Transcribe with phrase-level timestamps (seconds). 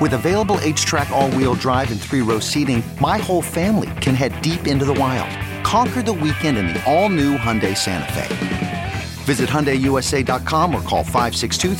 [0.00, 4.40] With available HTRAC, all wheel drive, and three row seating, my whole family can head
[4.40, 5.28] deep into the wild.
[5.62, 8.92] Conquer the weekend in the all-new Hyundai Santa Fe.
[9.24, 11.74] Visit HyundaiUSA.com or call 562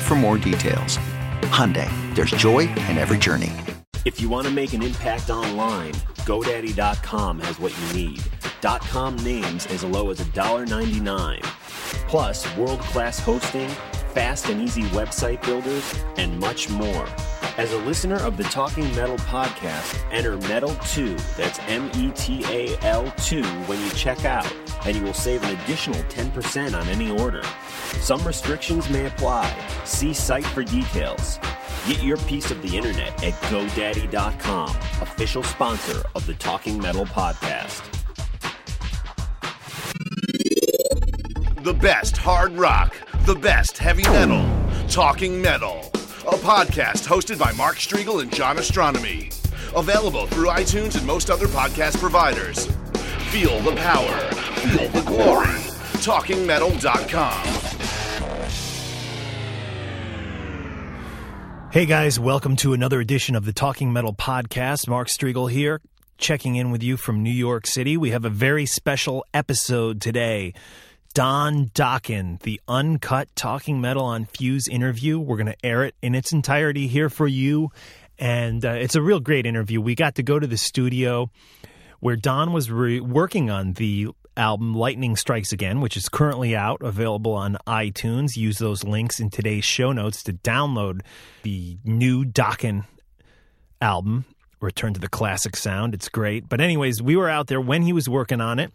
[0.00, 0.98] for more details.
[1.48, 3.52] Hyundai, there's joy in every journey.
[4.04, 5.94] If you want to make an impact online,
[6.26, 8.22] GoDaddy.com has what you need.
[8.60, 11.42] .com names as low as $1.99.
[12.08, 13.70] Plus, world-class hosting,
[14.18, 17.06] fast and easy website builders, and much more.
[17.56, 22.76] As a listener of the Talking Metal podcast, enter METAL2, that's M E T A
[22.82, 24.52] L 2, when you check out,
[24.84, 27.44] and you will save an additional 10% on any order.
[28.00, 29.56] Some restrictions may apply.
[29.84, 31.38] See site for details.
[31.86, 37.97] Get your piece of the internet at GoDaddy.com, official sponsor of the Talking Metal podcast.
[41.62, 44.46] The best hard rock, the best heavy metal,
[44.88, 45.90] Talking Metal
[46.28, 49.32] a podcast hosted by Mark Strigl and John Ostronomy.
[49.74, 52.66] Available through iTunes and most other podcast providers.
[53.30, 54.18] Feel the power,
[54.60, 55.46] feel the glory.
[56.04, 57.46] TalkingMetal.com.
[61.72, 64.86] Hey guys, welcome to another edition of the Talking Metal Podcast.
[64.86, 65.80] Mark Strigl here,
[66.18, 67.96] checking in with you from New York City.
[67.96, 70.52] We have a very special episode today.
[71.18, 75.18] Don Dokken, the uncut Talking Metal on Fuse interview.
[75.18, 77.72] We're going to air it in its entirety here for you.
[78.20, 79.80] And uh, it's a real great interview.
[79.80, 81.28] We got to go to the studio
[81.98, 86.82] where Don was re- working on the album Lightning Strikes Again, which is currently out,
[86.82, 88.36] available on iTunes.
[88.36, 91.00] Use those links in today's show notes to download
[91.42, 92.84] the new Dokken
[93.80, 94.24] album,
[94.60, 95.94] Return to the Classic Sound.
[95.94, 96.48] It's great.
[96.48, 98.72] But, anyways, we were out there when he was working on it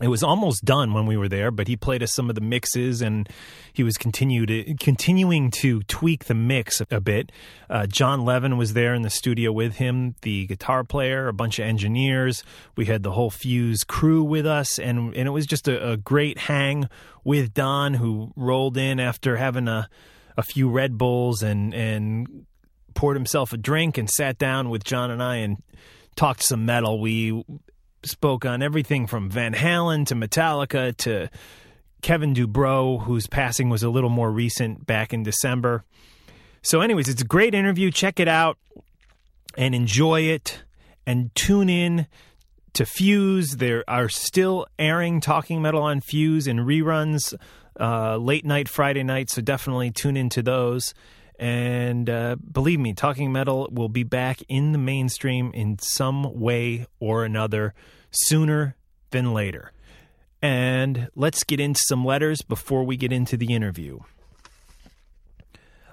[0.00, 2.40] it was almost done when we were there, but he played us some of the
[2.40, 3.28] mixes and
[3.72, 7.32] he was continued continuing to tweak the mix a bit.
[7.68, 11.58] Uh, Jon Levin was there in the studio with him, the guitar player, a bunch
[11.58, 12.44] of engineers.
[12.76, 15.96] We had the whole Fuse crew with us, and and it was just a, a
[15.96, 16.88] great hang
[17.24, 19.88] with Don, who rolled in after having a
[20.36, 22.46] a few Red Bulls and and
[22.94, 25.56] poured himself a drink and sat down with John and I and
[26.14, 27.00] talked some metal.
[27.00, 27.44] We
[28.04, 31.30] spoke on everything from Van Halen to Metallica to
[32.02, 35.84] Kevin DuBrow, whose passing was a little more recent back in December.
[36.62, 37.90] So, anyways, it's a great interview.
[37.90, 38.58] Check it out
[39.56, 40.62] and enjoy it
[41.06, 42.06] and tune in
[42.74, 43.56] to Fuse.
[43.56, 47.34] There are still airing Talking Metal on Fuse and reruns
[47.80, 50.94] uh, late night Friday night, so definitely tune into those.
[51.38, 56.86] And uh, believe me, Talking Metal will be back in the mainstream in some way
[56.98, 57.74] or another
[58.10, 58.76] sooner
[59.10, 59.72] than later.
[60.42, 64.00] And let's get into some letters before we get into the interview.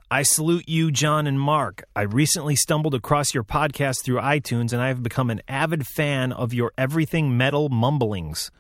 [0.09, 1.83] I salute you, John and Mark.
[1.95, 6.31] I recently stumbled across your podcast through iTunes and I have become an avid fan
[6.31, 8.51] of your everything metal mumblings.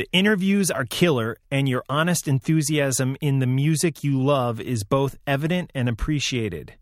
[0.00, 5.18] The interviews are killer, and your honest enthusiasm in the music you love is both
[5.26, 6.72] evident and appreciated.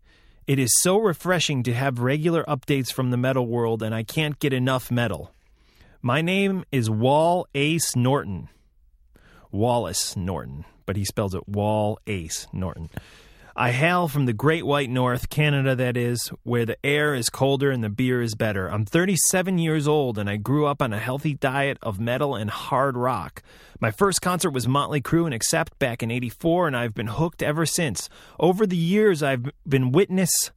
[0.47, 4.39] It is so refreshing to have regular updates from the metal world, and I can't
[4.39, 5.33] get enough metal.
[6.01, 8.47] My name is Wall Ace Norton.
[9.51, 12.89] Wallace Norton, but he spells it Wall Ace Norton.
[13.61, 17.71] I hail from the Great White North, Canada, that is, where the air is colder
[17.71, 18.71] and the beer is better.
[18.71, 22.49] I'm 37 years old and I grew up on a healthy diet of metal and
[22.49, 23.43] hard rock.
[23.81, 27.43] My first concert was Motley Crue and Accept back in 84, and I've been hooked
[27.43, 28.07] ever since.
[28.39, 30.51] Over the years, I've been witness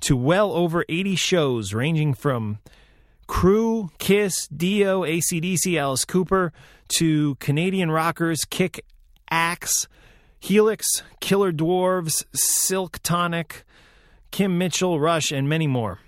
[0.00, 2.58] to well over 80 shows ranging from
[3.26, 6.52] Crue, Kiss, Dio, ACDC, Alice Cooper,
[6.98, 8.84] to Canadian rockers Kick,
[9.30, 9.88] Axe,
[10.42, 13.62] Helix, Killer Dwarfs, Slik Toxik,
[14.32, 16.00] Kim Mitchell, Rush, and many more.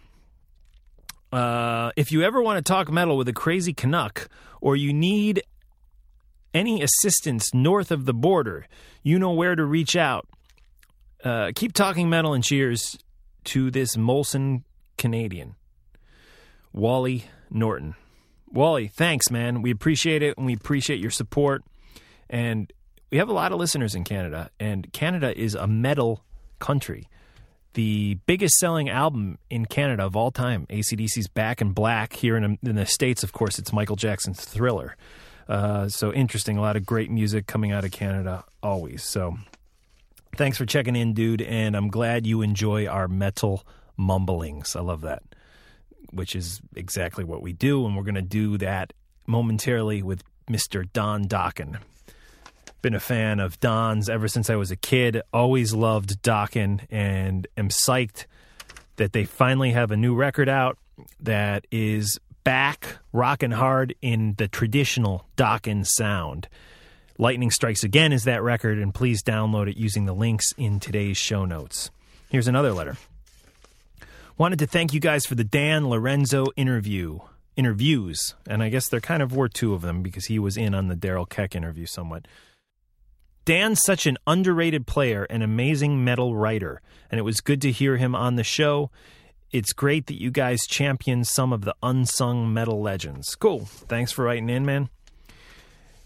[1.32, 4.28] Uh, if you ever want to talk metal with a crazy Canuck,
[4.60, 5.44] or you need
[6.52, 8.66] any assistance north of the border,
[9.04, 10.26] you know where to reach out.
[11.22, 12.98] Uh, keep talking metal and cheers
[13.44, 14.64] to this Molson
[14.98, 15.54] Canadian,
[16.72, 17.94] Wally Norton.
[18.50, 19.62] Wally, thanks, man.
[19.62, 21.62] We appreciate it and we appreciate your support.
[22.28, 22.72] And
[23.10, 26.24] we have a lot of listeners in Canada, and Canada is a metal
[26.58, 27.08] country.
[27.74, 32.12] The biggest selling album in Canada of all time, ACDC's Back in Black.
[32.12, 34.96] Here in, in the States, of course, it's Michael Jackson's Thriller.
[35.48, 36.56] Uh, so interesting.
[36.56, 39.02] A lot of great music coming out of Canada always.
[39.02, 39.36] So
[40.36, 41.42] thanks for checking in, dude.
[41.42, 43.66] And I'm glad you enjoy our metal
[43.96, 44.76] mumblings.
[44.76, 45.22] I love that,
[46.12, 47.84] which is exactly what we do.
[47.86, 48.92] And we're going to do that
[49.26, 50.90] momentarily with Mr.
[50.92, 51.78] Don Dokken.
[52.84, 55.22] Been a fan of Don's ever since I was a kid.
[55.32, 58.26] Always loved Dokken and am psyched
[58.96, 60.76] that they finally have a new record out
[61.18, 66.46] that is back rocking hard in the traditional Dokken sound.
[67.16, 71.16] Lightning Strikes Again is that record, and please download it using the links in today's
[71.16, 71.90] show notes.
[72.28, 72.98] Here's another letter.
[74.36, 77.20] Wanted to thank you guys for the Dan Lorenzo interview.
[77.56, 80.74] Interviews, and I guess there kind of were two of them because he was in
[80.74, 82.26] on the Daryl Keck interview somewhat.
[83.44, 86.80] Dan's such an underrated player and amazing metal writer,
[87.10, 88.90] and it was good to hear him on the show.
[89.50, 93.34] It's great that you guys champion some of the unsung metal legends.
[93.34, 93.66] Cool.
[93.66, 94.88] Thanks for writing in, man.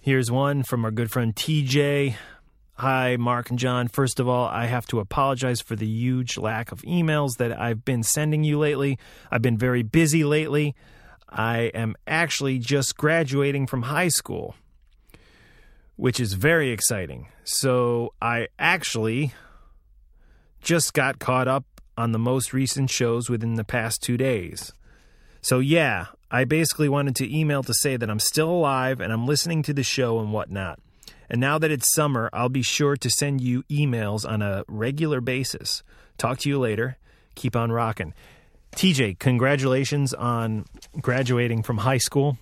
[0.00, 2.16] Here's one from our good friend TJ.
[2.74, 3.88] Hi, Mark and John.
[3.88, 7.84] First of all, I have to apologize for the huge lack of emails that I've
[7.84, 8.98] been sending you lately.
[9.30, 10.74] I've been very busy lately.
[11.28, 14.54] I am actually just graduating from high school,
[15.98, 17.26] which is very exciting.
[17.42, 19.34] So I actually
[20.62, 21.64] just got caught up
[21.96, 24.72] on the most recent shows within the past two days.
[25.40, 29.26] So, yeah, I basically wanted to email to say that I'm still alive and I'm
[29.26, 30.78] listening to the show and whatnot.
[31.28, 35.20] And now that it's summer, I'll be sure to send you emails on a regular
[35.20, 35.82] basis.
[36.16, 36.96] Talk to you later.
[37.34, 38.14] Keep on rocking.
[38.76, 40.64] TJ, congratulations on
[41.00, 42.38] graduating from high school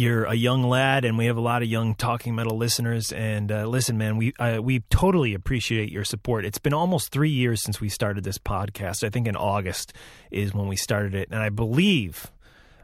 [0.00, 3.12] you're a young lad, and we have a lot of young talking metal listeners.
[3.12, 6.46] And uh, listen, man, we uh, we totally appreciate your support.
[6.46, 9.04] It's been almost three years since we started this podcast.
[9.04, 9.92] I think in August
[10.30, 12.32] is when we started it, and I believe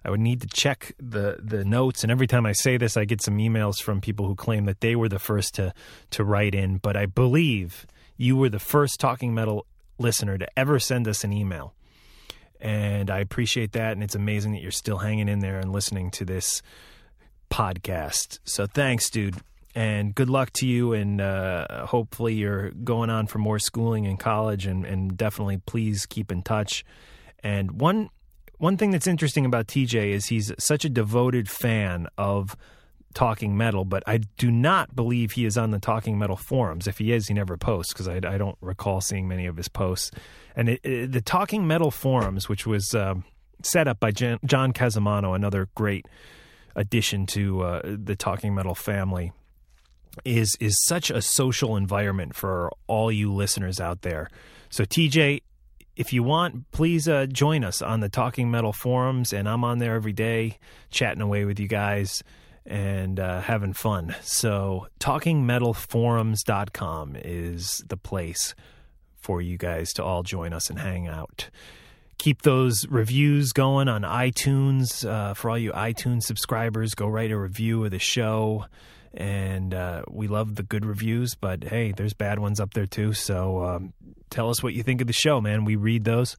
[0.04, 2.02] I would need to check the the notes.
[2.02, 4.82] And every time I say this, I get some emails from people who claim that
[4.82, 5.72] they were the first to
[6.10, 6.76] to write in.
[6.76, 7.86] But I believe
[8.18, 9.64] you were the first talking metal
[9.98, 11.72] listener to ever send us an email.
[12.60, 13.92] And I appreciate that.
[13.92, 16.62] And it's amazing that you're still hanging in there and listening to this
[17.50, 18.38] podcast.
[18.44, 19.36] So thanks, dude.
[19.74, 20.94] And good luck to you.
[20.94, 24.66] And uh, hopefully, you're going on for more schooling in college.
[24.66, 26.84] And, and definitely, please keep in touch.
[27.42, 28.10] And one
[28.58, 32.56] one thing that's interesting about TJ is he's such a devoted fan of
[33.12, 36.86] talking metal, but I do not believe he is on the talking metal forums.
[36.86, 39.68] If he is, he never posts because I, I, don't recall seeing many of his
[39.68, 40.10] posts.
[40.54, 43.14] And it, it, the talking metal forums, which was uh,
[43.62, 46.06] set up by Jan, John Casamano, another great
[46.76, 49.32] addition to uh, the Talking Metal family
[50.24, 54.28] is is such a social environment for all you listeners out there.
[54.70, 55.40] So TJ,
[55.96, 59.78] if you want, please uh, join us on the Talking Metal forums, and I'm on
[59.78, 60.58] there every day,
[60.90, 62.22] chatting away with you guys
[62.64, 64.14] and uh, having fun.
[64.22, 68.54] So talkingmetalforums.com is the place
[69.16, 71.48] for you guys to all join us and hang out
[72.18, 75.08] keep those reviews going on iTunes.
[75.08, 78.66] Uh, for all you iTunes subscribers, go write a review of the show.
[79.14, 83.14] And uh, we love the good reviews, but hey, there's bad ones up there too.
[83.14, 83.94] So um,
[84.28, 85.64] tell us what you think of the show, man.
[85.64, 86.36] We read those.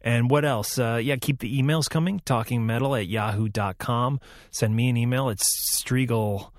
[0.00, 0.78] And what else?
[0.78, 2.20] Uh, yeah, keep the emails coming.
[2.20, 4.20] Talkingmetal at yahoo.com.
[4.50, 5.30] Send me an email.
[5.30, 6.50] It's Strigl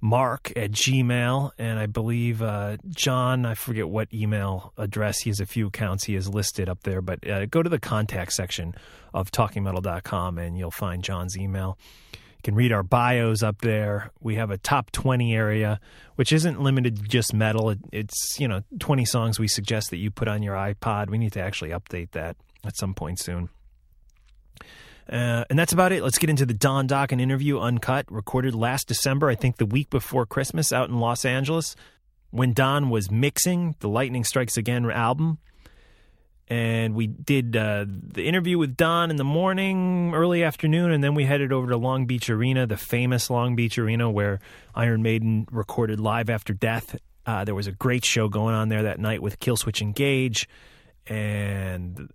[0.00, 5.40] mark at gmail and i believe uh, john i forget what email address he has
[5.40, 8.74] a few accounts he has listed up there but uh, go to the contact section
[9.14, 11.78] of talkingmetal.com and you'll find john's email.
[12.12, 14.12] You can read our bios up there.
[14.20, 15.80] We have a top 20 area
[16.16, 17.74] which isn't limited to just metal.
[17.92, 21.10] It's you know 20 songs we suggest that you put on your ipod.
[21.10, 23.48] We need to actually update that at some point soon
[25.08, 26.02] uh, and that's about it.
[26.02, 29.88] Let's get into the Don Dokken interview, uncut, recorded last December, I think the week
[29.88, 31.76] before Christmas, out in Los Angeles,
[32.30, 35.38] when Don was mixing the Lightning Strikes Again album.
[36.48, 41.14] And we did uh, the interview with Don in the morning, early afternoon, and then
[41.14, 44.38] we headed over to Long Beach Arena, the famous Long Beach Arena where
[44.74, 46.96] Iron Maiden recorded Live After Death.
[47.24, 50.48] Uh, there was a great show going on there that night with Killswitch Engage
[51.08, 52.08] and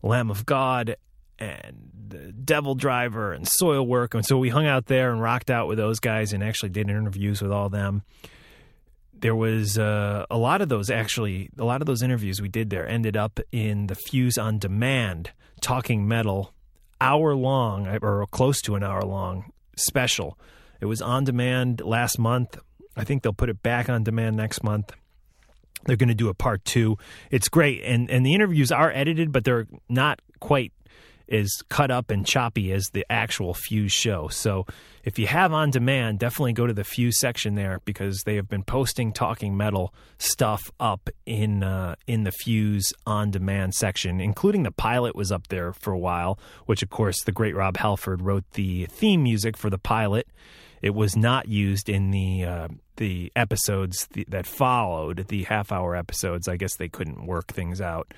[0.00, 0.96] Lamb of God
[1.38, 4.14] and the DevilDriver and Soilwork.
[4.14, 6.88] And so we hung out there and rocked out with those guys and actually did
[6.88, 8.02] interviews with all them.
[9.14, 12.70] There was uh, a lot of those actually, a lot of those interviews we did
[12.70, 16.52] there ended up in the Fuse on Demand Talking Metal
[17.00, 20.38] hour long or close to an hour long special.
[20.80, 22.58] It was on demand last month.
[22.96, 24.92] I think they'll put it back on demand next month.
[25.84, 26.96] They're going to do a part two.
[27.30, 30.72] It's great, and and the interviews are edited, but they're not quite
[31.32, 34.28] as cut up and choppy as the actual Fuse show.
[34.28, 34.66] So
[35.04, 38.48] if you have on demand, definitely go to the Fuse section there because they have
[38.48, 44.62] been posting Talking Metal stuff up in uh, in the Fuse on demand section, including
[44.62, 48.22] the pilot was up there for a while, which of course the great Rob Halford
[48.22, 50.28] wrote the theme music for the pilot.
[50.82, 56.46] It was not used in the uh, the episodes that followed, the half hour episodes.
[56.46, 58.12] I guess they couldn't work things out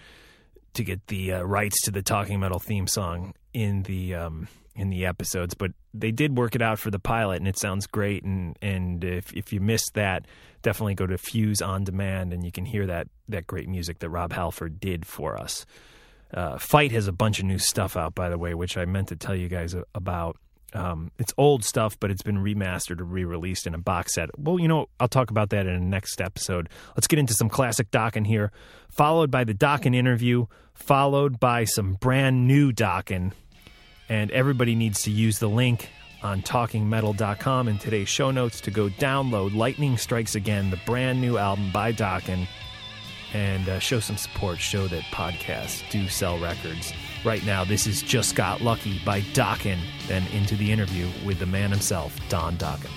[0.75, 4.91] to get the uh, rights to the Talking Metal theme song in the um, in
[4.91, 8.25] the episodes, but they did work it out for the pilot, and it sounds great.
[8.25, 10.27] And and if if you missed that,
[10.63, 14.11] definitely go to Fuse on Demand, and you can hear that that great music that
[14.11, 15.65] Rob Halford did for us.
[16.33, 19.09] Uh, Fight has a bunch of new stuff out, by the way, which I meant
[19.09, 20.37] to tell you guys about.
[20.75, 24.37] Um, it's old stuff, but it's been remastered or re-released in a box set.
[24.39, 26.69] Well, you know, I'll talk about that in the next episode.
[26.97, 28.51] Let's get into some classic Dokken here,
[28.91, 33.33] followed by the Dokken interview, followed by some brand new Dokken.
[34.09, 35.89] And everybody needs to use the link
[36.23, 41.39] on talkingmetal.com in today's show notes to go download Lightning Strikes Again, the brand new
[41.39, 42.49] album by Dokken,
[43.33, 46.93] and uh, show some support, show that podcasts do sell records
[47.25, 47.65] right now.
[47.65, 49.79] This is Just Got Lucky by Dokken.
[50.07, 52.91] Then into the interview with the man himself, Don Dokken.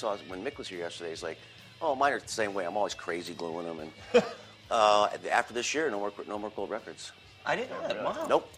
[0.00, 1.10] Saw when Mick was here yesterday.
[1.10, 1.38] He's like,
[1.82, 2.64] "Oh, mine are the same way.
[2.66, 4.24] I'm always crazy gluing them." And
[4.70, 7.12] uh, after this year, no more no more Cold records.
[7.46, 8.04] I didn't know that.
[8.04, 8.26] Wow.
[8.28, 8.50] Nope,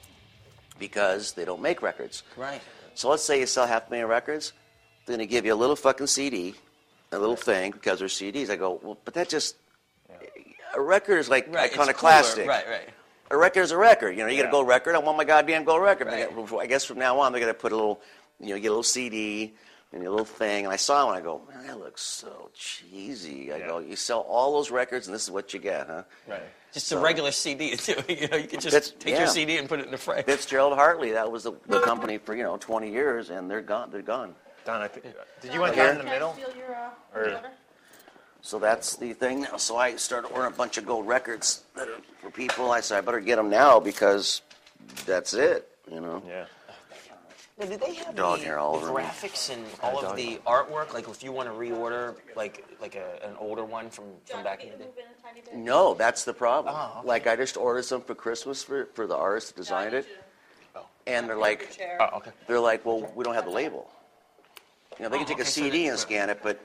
[0.79, 2.23] because they don't make records.
[2.37, 2.61] Right.
[2.95, 4.53] So let's say you sell half a million records,
[5.07, 6.55] they're gonna give you a little fucking CD,
[7.11, 8.51] a little thing because they're CDs.
[8.51, 9.57] I go, well, but that just
[10.75, 11.71] a record is like Right.
[11.73, 12.47] iconoclastic.
[12.47, 12.67] Right.
[12.69, 12.89] Right.
[13.31, 14.11] A record is a record.
[14.17, 14.95] You know, you get a gold record.
[14.95, 16.07] I want my goddamn gold record.
[16.09, 16.29] Right.
[16.29, 18.01] I got- I guess from now on they're gonna put a little,
[18.41, 19.55] you know, get a little CD
[19.93, 20.65] and a little thing.
[20.65, 23.53] And I saw it and I go, man, that looks so cheesy.
[23.53, 26.03] I go, you sell all those records and this is what you get, huh?
[26.27, 26.43] Right.
[26.73, 27.95] Just So- a regular CD too.
[28.09, 29.19] You know, you could just take yeah.
[29.21, 30.25] your CD and put it in the frame.
[30.25, 33.91] Fitzgerald Hartley, that was the, the company for you know 20 years, and they're gone.
[33.91, 34.35] They're gone.
[34.65, 35.87] Don, I think, uh, did you want Here?
[35.89, 36.37] down in the middle?
[37.15, 37.41] Or-
[38.41, 39.57] So that's the thing now.
[39.57, 42.71] So I started ordering a bunch of gold records that are for people.
[42.73, 44.43] I said I better get them now because
[45.07, 45.69] that's it.
[45.91, 46.23] You know.
[46.27, 46.47] Yeah.
[47.63, 49.05] Now, do they have Dog the, hair all the over me.
[49.05, 50.93] graphics and all of the artwork?
[50.93, 54.65] Like, if you want to reorder, like, like a, an older one from, from back
[54.65, 54.91] in the day.
[55.55, 56.75] No, that's the problem.
[56.77, 57.07] Oh, okay.
[57.09, 60.07] Like I just ordered some for Christmas for, for the artist that designed it,
[60.75, 60.87] oh.
[61.07, 62.31] and they're like, Oh, okay.
[62.49, 63.89] they're like, well, we don't have the label.
[64.99, 66.61] You know, they can Oh, take a okay, so CD they- and scan it, but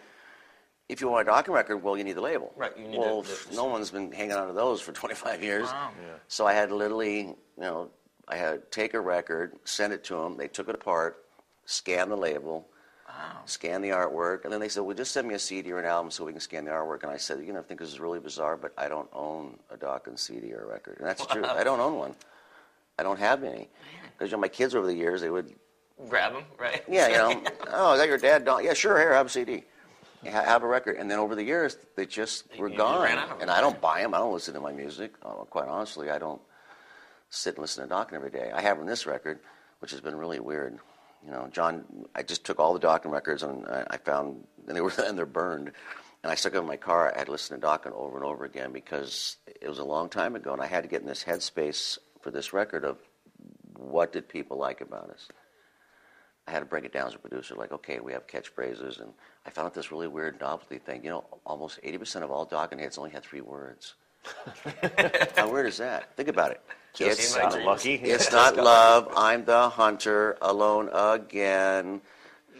[0.90, 2.52] if you want a Dokken record, well, you need the label.
[2.56, 5.44] Right, you need well, the- the- no one's been hanging on to those for 25
[5.44, 5.68] years.
[5.68, 5.92] Wow.
[6.28, 7.90] So I had to literally, you know,
[8.28, 10.38] I had to take a record, send it to them.
[10.38, 11.24] They took it apart,
[11.66, 12.68] scan the label,
[13.46, 15.86] scan the artwork, and then they said, "Well, just send me a CD or an
[15.86, 17.90] album so we can scan the artwork." And I said, "You know, I think this
[17.90, 21.26] is really bizarre, but I don't own a Dawkins CD or a record, and that's
[21.26, 21.46] true.
[21.46, 22.16] I don't own one.
[23.00, 23.70] I don't have any
[24.12, 25.54] because you know, my kids over the years they would,
[26.10, 26.84] Grab them, right?
[26.90, 28.46] yeah, you know, oh, is that your dad?
[28.46, 28.64] Don?
[28.64, 28.98] Yeah, sure.
[29.00, 29.64] Here, have a CD."
[30.24, 33.08] Have a record, and then over the years they just were gone.
[33.40, 33.50] And.
[33.50, 34.14] I don't buy them.
[34.14, 35.14] I don't listen to my music.
[35.24, 36.42] Uh, quite honestly, I don't
[37.30, 38.52] sit and listen to Dokken every day.
[38.54, 39.40] I have on this record,
[39.80, 40.80] which has been really weird.
[41.26, 41.84] You know, John,
[42.16, 45.18] I just took all the Dokken records and I, I found, and they were, and
[45.18, 45.72] they're burned.
[46.24, 47.14] And I stuck them in my car.
[47.14, 50.10] I had to listen to Dokken over and over again because it was a long
[50.10, 52.98] time ago, and I had to get in this headspace for this record of
[53.76, 55.28] what did people like about us.
[56.48, 59.12] I had to break it down as a producer, like, okay, we have catchphrases, and
[59.46, 61.04] I found out this really weird novelty thing.
[61.04, 63.96] You know, almost 80% of all Dokken hits only had three words.
[65.36, 66.16] How weird is that?
[66.16, 66.62] Think about it.
[66.98, 67.56] Just it's dreams.
[67.66, 67.94] lucky.
[67.96, 69.14] it's not love.
[69.16, 72.02] I'm the hunter, alone again.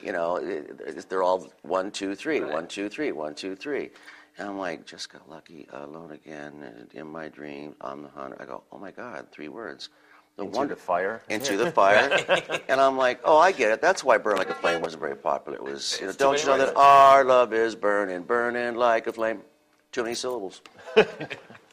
[0.04, 3.90] You know, it, it- they're all one, two, three, one, two, three, one, two, three.
[4.38, 8.38] And I'm like, just got lucky, alone again, and in my dream, I'm the hunter.
[8.40, 9.90] I go, oh my God, three words.
[10.36, 11.24] The Into wonder- the fire.
[11.30, 12.12] Into the fire.
[12.70, 13.82] and I'm like, oh, I get it.
[13.82, 15.58] That's why Burn Like a Flame wasn't very popular.
[15.58, 16.72] It was, you know, It's too don't many you know words.
[16.74, 19.42] that our love is burning, burning like a flame?
[19.92, 20.62] Too many syllables.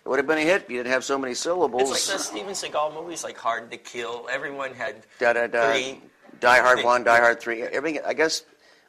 [0.04, 1.90] it would have been a hit if you didn't have so many syllables.
[1.90, 4.26] It's like the Steven Seagal movies, like Hard to Kill.
[4.30, 5.72] Everyone had da da da.
[5.72, 6.00] three.
[6.40, 6.84] Die Hard things.
[6.84, 7.62] one, Die Hard three.
[7.62, 8.02] Everything.
[8.04, 8.44] I guess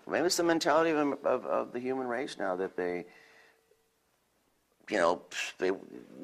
[0.10, 3.05] maybe it's the mentality of, of, of the human race now that they,
[4.89, 5.22] you know,
[5.57, 5.72] they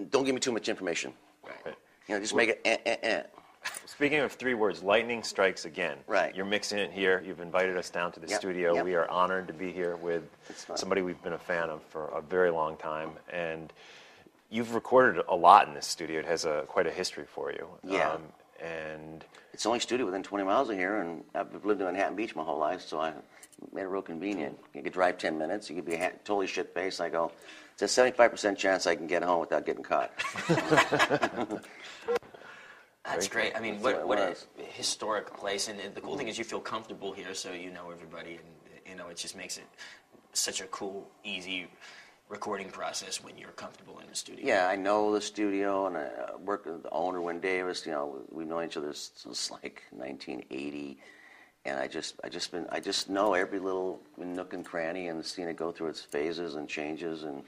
[0.10, 1.14] don't give me too much information.
[1.46, 1.76] Right.
[2.08, 3.24] You know, just make it eh, eh, eh.
[3.86, 5.98] Speaking of three words, lightning strikes again.
[6.08, 6.36] Right.
[6.36, 7.24] You're mixing it here.
[7.26, 8.74] You've invited us down to the Yep, studio.
[8.74, 8.84] yep.
[8.84, 10.24] We are honored to be here with
[10.76, 13.12] somebody we've been a fan of for a very long time.
[13.32, 13.72] And
[14.52, 16.20] you've recorded a lot in this studio.
[16.20, 17.68] It has a quite a history for you.
[17.84, 18.18] Um, Yeah.
[18.60, 22.16] and It's the only studio within 20 miles of here, and I've lived in Manhattan
[22.16, 23.14] Beach my whole life, so I
[23.74, 24.60] made it real convenient.
[24.74, 25.70] You could drive 10 minutes.
[25.70, 27.02] You could be ha- totally shit faced.
[27.02, 27.32] I go,
[27.74, 30.12] it's a 75% chance I can get home without getting caught.
[33.04, 33.56] That's great.
[33.56, 35.68] I mean, what, what what a historic place.
[35.68, 38.34] And the cool thing is you feel comfortable here, so you know everybody.
[38.36, 39.66] And, you know, it just makes it
[40.34, 41.68] such a cool, easy
[42.32, 44.46] recording process when you're comfortable in the studio.
[44.46, 47.86] Yeah, I know the studio, and I uh, work with the owner, Wyn Davis.
[47.86, 50.98] You know, we've known each other since like 1980,
[51.66, 55.24] and I just, I just been, I just know every little nook and cranny, and
[55.24, 57.44] seen it go through its phases and changes, and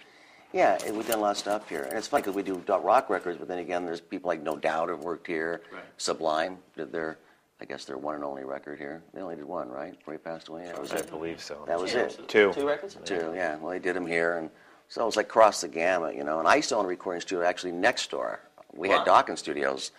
[0.52, 1.84] yeah, and we've done a lot of stuff here.
[1.84, 4.58] And it's funny because we do rock records, but then again, there's people like No
[4.58, 5.62] Doubt have worked here.
[5.74, 5.82] Right.
[5.98, 7.17] Sublime did their,
[7.60, 9.02] I guess their one and only record here.
[9.13, 9.98] They only did one, right?
[9.98, 10.65] Before he passed away.
[10.65, 11.10] That was I it.
[11.10, 11.63] believe so.
[11.65, 12.19] That was it.
[12.28, 12.54] Two.
[12.54, 12.98] Two records?
[13.04, 13.56] Two, yeah.
[13.56, 14.52] Well, they did them here, and
[14.88, 16.39] so it was like cross the gamut, you know.
[16.39, 18.39] And I used to own a recording studio actually next door.
[18.74, 18.98] We Wow.
[19.00, 19.91] had Dawkins Studios,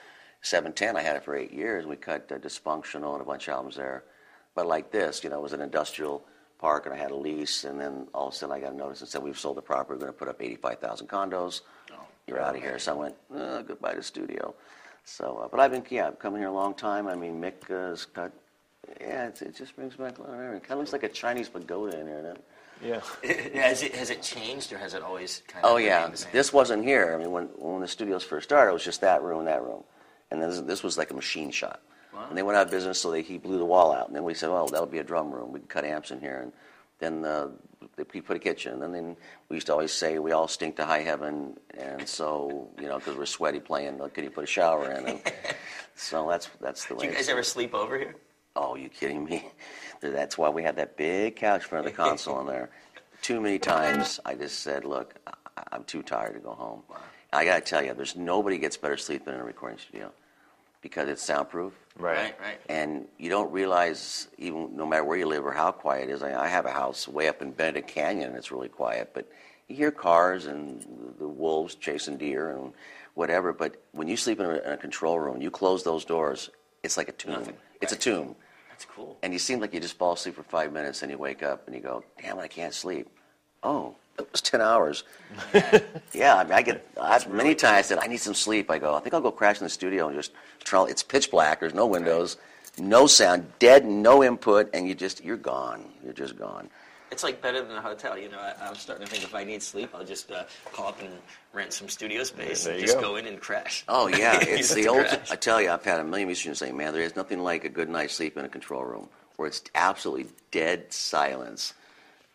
[0.42, 0.97] 710.
[0.97, 1.87] I had it for eight years.
[1.87, 4.05] We cut uh, Dysfunctional and a bunch of albums there.
[4.55, 6.25] But like this, you know, it was an industrial
[6.59, 8.77] park, and I had a lease, and then all of a sudden I got a
[8.77, 9.97] notice and said we've sold the property.
[9.97, 11.61] We're going to put up 85,000 condos.
[12.27, 12.79] You're out of here.
[12.79, 14.55] So I went, oh, goodbye to studio.
[15.05, 17.07] So, uh, but I've been, yeah, I've come here a long time.
[17.07, 18.33] I mean, Mick uh, has cut.
[19.01, 20.61] Yeah, it's, it just brings back a lot of memories.
[20.62, 22.16] Kind of looks like a Chinese pagoda in here.
[22.23, 22.44] Doesn't it?
[22.85, 23.01] Yeah.
[23.55, 26.85] has, it, has it changed, or has it always kind of Oh yeah, this wasn't
[26.85, 27.14] here.
[27.14, 29.62] I mean, when when the studios first started, it was just that room, and that
[29.62, 29.83] room,
[30.31, 31.83] and then this, this was like a machine shop.
[32.29, 34.07] And they went out of business, so they he blew the wall out.
[34.07, 35.51] And then we said, well, that'll be a drum room.
[35.53, 36.53] We can cut amps in here, and
[37.01, 37.49] then uh,
[37.97, 38.85] they, he put a kitchen.
[38.85, 39.16] And then
[39.49, 42.99] we used to always say we all stink to high heaven, and so you know
[42.99, 45.07] because we're sweaty playing, like, could you put a shower in?
[45.07, 45.20] And
[45.97, 47.01] so that's that's the way.
[47.01, 48.14] Do you it's- guys ever sleep over here?
[48.57, 49.47] Oh, you kidding me?
[50.01, 52.71] That's why we had that big couch in front of the console in there.
[53.23, 55.33] Too many times I just said, look, I-
[55.73, 56.83] I'm too tired to go home.
[57.33, 60.12] I got to tell you, there's nobody gets better sleep than in a recording studio
[60.83, 61.73] because it's soundproof.
[61.99, 62.17] Right.
[62.17, 62.61] Right, right.
[62.69, 66.23] And you don't realize, even no matter where you live or how quiet it is.
[66.23, 69.11] I, I have a house way up in Benedict Canyon, and it's really quiet.
[69.14, 69.29] But
[69.69, 72.73] you hear cars and the, the wolves chasing deer and
[73.14, 73.53] whatever.
[73.53, 76.51] But when you sleep in a, in a control room, you close those doors.
[76.85, 77.33] It's like a tomb.
[77.33, 77.57] Nothing.
[77.81, 78.37] It's a tomb.
[78.85, 79.18] That's cool.
[79.23, 81.66] And you seem like you just fall asleep for five minutes, and you wake up
[81.66, 83.09] and you go, "Damn I can't sleep."
[83.62, 85.05] Oh, it was ten hours.
[86.12, 88.70] yeah, I mean, I get I, many times I said I need some sleep.
[88.70, 90.85] I go, I think I'll go crash in the studio and just try.
[90.85, 91.61] It's pitch black.
[91.61, 92.37] There's no windows.
[92.79, 95.85] no sound, dead, no input, and you just you're gone.
[96.03, 96.68] You're just gone.
[97.14, 98.18] It's like better than a hotel.
[98.18, 100.88] You know, I, I'm starting to think if I need sleep, I'll just uh, call
[100.88, 101.11] up and
[101.53, 103.03] rent some studio space and just go.
[103.03, 103.85] go in and crash.
[103.87, 105.07] Oh yeah, it's the old.
[105.07, 105.31] crash.
[105.31, 107.68] I tell you, I've had a million musicians say, "Man, there is nothing like a
[107.68, 111.74] good night's sleep in a control room where it's absolutely dead silence,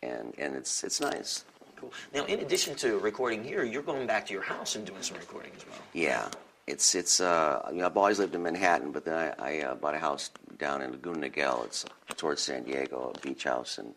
[0.02, 1.44] and and it's it's nice."
[1.76, 1.92] Cool.
[2.14, 5.18] Now, in addition to recording here, you're going back to your house and doing some
[5.18, 5.76] recording as well.
[5.92, 6.26] Yeah,
[6.66, 7.20] it's it's.
[7.20, 9.98] Uh, you know, I've always lived in Manhattan, but then I, I uh, bought a
[9.98, 11.66] house down in Laguna Niguel.
[11.66, 11.84] It's
[12.16, 13.94] towards San Diego, a beach house, and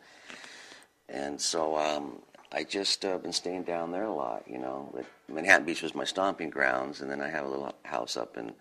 [1.13, 2.17] and so um,
[2.51, 4.43] I just uh, been staying down there a lot.
[4.47, 4.93] You know,
[5.29, 8.51] Manhattan Beach was my stomping grounds, and then I have a little house up in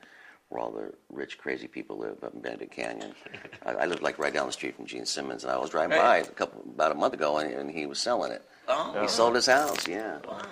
[0.49, 3.15] where all the rich, crazy people live up in Benedict Canyon.
[3.67, 5.97] I, I lived like right down the street from Gene Simmons, and I was driving
[5.99, 8.43] by a couple about a month ago, and, and he was selling it.
[8.69, 10.19] Oh, He sold his house, yeah.
[10.29, 10.43] Wow.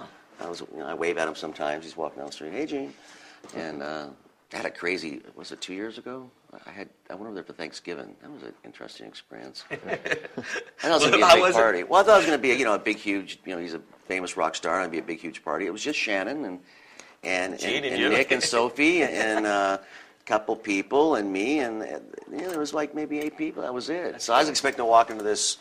[0.41, 1.85] I was, you know, I wave at him sometimes.
[1.85, 2.53] He's walking down the street.
[2.53, 2.95] Hey, Gene.
[3.55, 4.09] And uh,
[4.53, 5.23] I had a crazy.
[5.37, 6.29] Was it two years ago?
[6.67, 6.89] I had.
[7.09, 8.17] I went over there for Thanksgiving.
[8.21, 9.65] That was an interesting experience.
[9.71, 11.53] I thought it was gonna be a big it?
[11.53, 11.83] party.
[11.85, 13.39] Well, I thought it was gonna be, a, you know, a big, huge.
[13.45, 15.67] You know, he's a famous rock star, and it'd be a big, huge party.
[15.67, 16.61] It was just Shannon and
[17.23, 18.15] and, Gene and, and and.
[18.15, 19.47] Nick and Sophie and.
[19.47, 19.79] Uh,
[20.21, 23.63] a couple people and me and, and you know, there was like maybe eight people
[23.63, 25.57] that was it so i was expecting to walk into this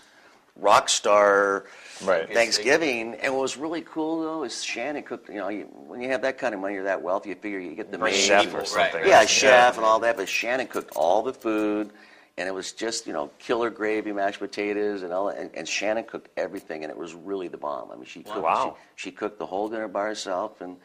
[0.58, 1.66] rock star
[2.04, 2.32] Right.
[2.32, 5.28] Thanksgiving, and what was really cool though is Shannon cooked.
[5.30, 7.60] You know, you, when you have that kind of money, you're that wealthy, you figure
[7.60, 9.02] you get the Right, maid, chef people, or something.
[9.02, 9.08] right.
[9.08, 10.16] yeah, a chef and all that.
[10.18, 11.92] But Shannon cooked all the food,
[12.38, 15.28] and it was just you know killer gravy, mashed potatoes, and all.
[15.28, 15.38] that.
[15.38, 17.92] And, and Shannon cooked everything, and it was really the bomb.
[17.92, 18.42] I mean, she cooked.
[18.44, 18.78] Wow.
[18.96, 20.78] She, she cooked the whole dinner by herself, and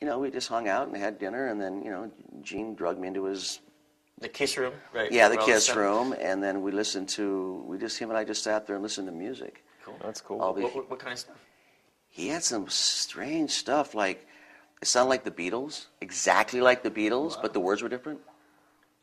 [0.00, 2.10] you know we just hung out and had dinner, and then you know
[2.42, 3.58] Gene drugged me into his
[4.20, 5.10] The kiss room, right?
[5.10, 8.10] yeah the where all the kiss room, and then we listened to we just him
[8.10, 9.64] and I just sat there and listened to music.
[9.84, 9.96] Cool.
[10.02, 10.40] That's cool.
[10.40, 11.36] All the- What, what, what kind of stuff?
[12.08, 14.26] he had some strange stuff like
[14.82, 18.20] it sounded like the Beatles, exactly like the Beatles, but the words were different.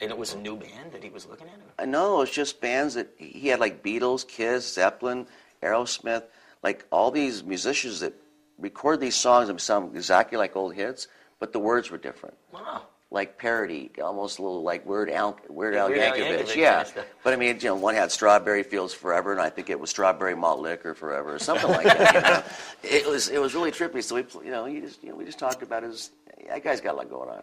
[0.02, 1.60] And it was a new band that he was looking at.
[1.82, 5.26] Uh, no, it was just bands that he had like Beatles, Kiss, Zeppelin,
[5.64, 6.24] Aerosmith,
[6.64, 8.14] like all these musicians that
[8.60, 11.08] record these songs and sound exactly like old hits,
[11.40, 12.36] but the words were different.
[12.54, 12.84] Wow.
[13.12, 16.84] Like parody, almost a little like Weird Al, Weird Al Weird Al Yankovic, Yankovic yeah.
[16.84, 17.06] kind of.
[17.24, 19.90] But I mean, you know, one had Strawberry Fields Forever, and I think it was
[19.90, 22.14] Strawberry Malt Liquor Forever, or something like that.
[22.14, 22.44] You know?
[22.84, 24.04] It was it was really trippy.
[24.04, 26.12] So we, pl- you know, he just you know we just talked about his.
[26.50, 27.42] That guy's got a lot going on.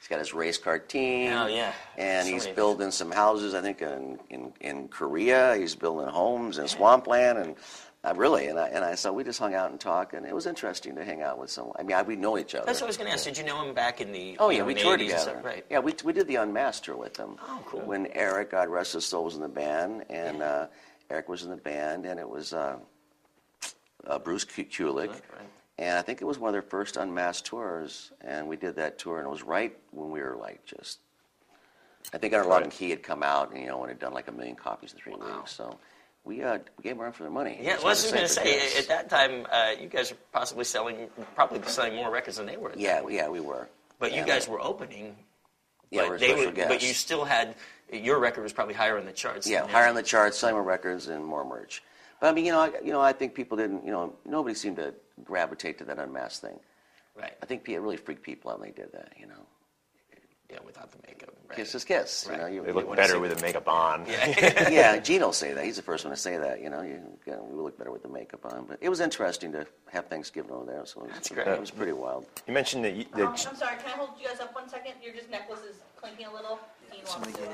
[0.00, 1.32] He's got his race car team.
[1.32, 1.72] Oh, yeah.
[1.96, 5.56] And So he's many- building some houses, I think, in, in, in Korea.
[5.56, 7.54] He's building homes in swampland, and
[8.04, 10.34] uh, really, and I, and I so we just hung out and talked, and it
[10.34, 11.74] was interesting to hang out with someone.
[11.78, 12.66] I mean, I, we know each other.
[12.66, 13.24] That's what I was going to ask.
[13.24, 14.36] Did you know him back in the?
[14.38, 15.40] Oh yeah, know, we toured together.
[15.42, 15.64] Right.
[15.70, 17.36] Yeah, we we did the Unmasked tour with them.
[17.42, 17.80] Oh, cool.
[17.80, 20.66] When Eric, God rest his soul, was in the band, and uh,
[21.08, 22.76] Eric was in the band, and it was uh,
[24.06, 25.22] uh, Bruce Ku- Kulick, right.
[25.78, 28.98] and I think it was one of their first Unmasked tours, and we did that
[28.98, 30.98] tour, and it was right when we were like just.
[32.12, 34.12] I think our Lock and Key had come out, and you know, and had done
[34.12, 35.52] like a million copies in three weeks.
[35.52, 35.78] So
[36.24, 37.58] we uh, we gave them for their money.
[37.60, 38.78] Yeah, well, I was they going to say, kids.
[38.78, 42.56] at that time, uh, you guys were possibly selling, probably selling more records than they
[42.56, 42.72] were.
[42.76, 43.14] Yeah, point.
[43.14, 43.68] yeah, we were.
[43.98, 45.16] But you guys uh, were opening.
[45.90, 46.74] Yeah, but they special were, guests.
[46.74, 47.54] But you still had
[47.92, 49.48] your record was probably higher on the charts.
[49.48, 51.82] Yeah, higher on the charts, selling more records and more merch.
[52.20, 54.54] But I mean, you know, I, you know, I think people didn't, you know, nobody
[54.54, 56.58] seemed to gravitate to that unmasked thing.
[57.16, 57.34] Right.
[57.42, 59.12] I think it really freaked people out when they did that.
[59.18, 59.53] You know, Yeah,
[60.74, 61.30] without the makeup.
[61.48, 61.56] Right.
[61.58, 62.26] kiss is kiss.
[62.30, 64.06] You know, you, They you look better with the makeup on.
[64.06, 64.68] Yeah.
[64.70, 65.64] yeah, Gene will say that.
[65.64, 66.60] He's the first one to say that.
[66.60, 68.64] You know, you, you know, we look better with the makeup on.
[68.66, 70.84] But it was interesting to have Thanksgiving over there.
[70.86, 71.46] So it was, That's great.
[71.46, 72.26] It was pretty wild.
[72.46, 74.94] You mentioned that, you, Um, I'm sorry, can I hold you guys up one second?
[75.02, 76.58] Your just necklace is clinking a little.
[76.90, 77.44] Dean wants to-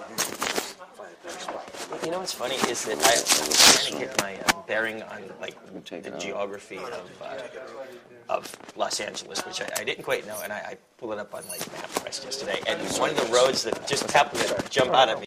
[2.06, 5.02] You know what's funny is that I, I was trying to get my uh, bearing
[5.02, 5.56] on like
[5.88, 7.36] the geography of uh,
[8.30, 11.34] of Los Angeles, which I, I didn't quite know, and I, I pulled it up
[11.34, 15.08] on like MapQuest yesterday, and one of the roads that just happened to jump out
[15.08, 15.26] at me,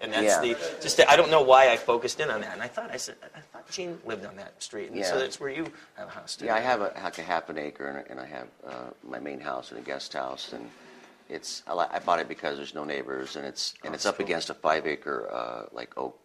[0.00, 0.40] and that's Yeah.
[0.40, 2.90] the just the, I don't know why I focused in on that, and I thought
[2.90, 5.20] I said I thought Gene lived on that street, and so Yeah.
[5.20, 6.46] that's where you have a house too.
[6.46, 8.72] Yeah, I have a, like a half an acre, and, and I have uh,
[9.08, 10.68] my main house and a guest house, and
[11.28, 14.18] it's I, li- I bought it because there's no neighbors, and it's and it's up
[14.18, 16.18] against a five acre uh, like oak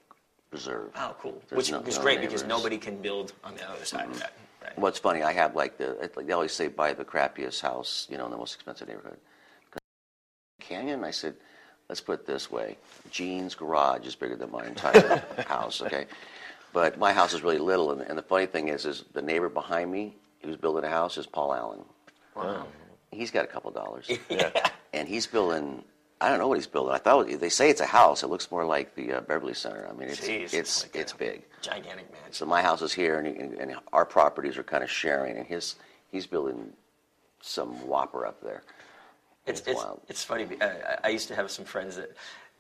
[0.49, 0.89] preserve.
[0.95, 1.39] Oh, cool.
[1.49, 2.57] There's Which no- is no great because neighbors.
[2.57, 4.31] nobody can build on the other side of that.
[4.67, 4.79] Right.
[4.79, 8.17] What's funny, I have like the like they always say buy the crappiest house, you
[8.17, 9.17] know, in the most expensive neighborhood.
[10.59, 11.35] Canyon, I said,
[11.87, 12.77] let's put it this way:
[13.09, 15.81] Gene's garage is bigger than my entire house.
[15.81, 16.07] Okay,
[16.73, 19.49] but my house is really little, and, and the funny thing is, is the neighbor
[19.49, 21.85] behind me, who's building a house, is Paul Allen.
[22.35, 22.67] Wow.
[23.11, 24.51] He's got a couple dollars, yeah.
[24.93, 25.83] and he's building.
[26.19, 26.93] I don't know what he's building.
[26.93, 28.23] I thought they say it's a house.
[28.23, 29.87] It looks more like the uh, Beverly Center.
[29.87, 31.43] I mean, it's Jeez, it's like it's big.
[31.67, 32.31] Gigantic mansion.
[32.33, 35.45] So my house is here, and, and, and our properties are kind of sharing, and
[35.45, 35.75] his
[36.11, 36.71] he's building
[37.41, 38.63] some whopper up there.
[39.45, 40.01] It's, It's it's, wild.
[40.07, 40.47] it's funny.
[40.61, 42.11] I, I- I used to have some friends that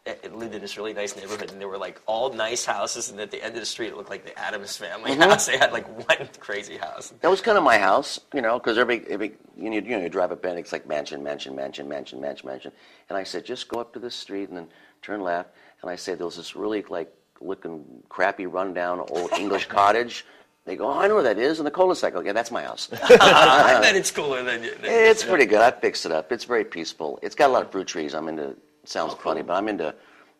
[0.05, 3.19] it lived in this really nice neighborhood, and there were like all nice houses, and
[3.19, 5.21] at the end of the street, it looked like the Addams family Mm-hmm.
[5.21, 5.47] house.
[5.51, 7.13] They had like one crazy house.
[7.21, 9.99] That was kind of my house, you know, because every, every you, know, you know,
[9.99, 12.71] you drive up and it's like mansion, mansion, mansion, mansion, mansion, mansion.
[13.09, 14.67] And I said, just go up to this street and then
[15.01, 15.49] turn left.
[15.81, 20.25] And I said, there was this really like looking crappy, rundown old English cottage.
[20.65, 21.59] They go, oh, I know where that is.
[21.59, 22.13] And the cul-de-sac.
[22.25, 22.89] Yeah, that's my house.
[22.93, 24.75] I bet it's cooler than you.
[24.75, 25.61] than- it's pretty good.
[25.61, 26.31] I fixed it up.
[26.31, 27.19] It's very peaceful.
[27.21, 28.13] It's got a lot of fruit trees.
[28.13, 28.55] I'm into.
[28.83, 29.95] Sounds oh, funny, but I'm into.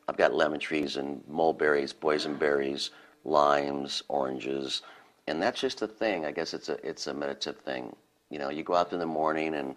[0.08, 2.92] I've got lemon trees and mulberries, boysenberries,
[3.26, 4.82] limes, oranges,
[5.28, 6.26] and that's just a thing.
[6.26, 7.96] I guess it's a it's a meditative thing.
[8.30, 9.76] You know, you go out in the morning, and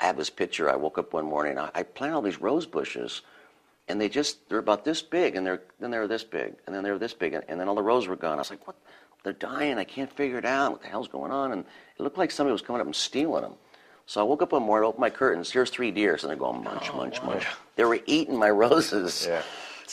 [0.00, 0.68] I have this picture.
[0.68, 1.58] I woke up one morning.
[1.58, 3.22] I, I planted all these rose bushes,
[3.90, 6.82] and they just they're about this big, and they're then they're this big, and then
[6.82, 8.34] they're this big, and, and then all the roses were gone.
[8.34, 8.76] I was like, what?
[9.22, 9.76] They're dying.
[9.76, 10.72] I can't figure it out.
[10.72, 11.52] What the hell's going on?
[11.52, 11.64] And
[11.98, 13.52] it looked like somebody was coming up and stealing them.
[14.06, 15.50] So I woke up one morning, opened my curtains.
[15.50, 17.46] Here's three deers, and they're going munch, munch, munch.
[17.76, 19.26] They were eating my roses.
[19.28, 19.42] Yeah.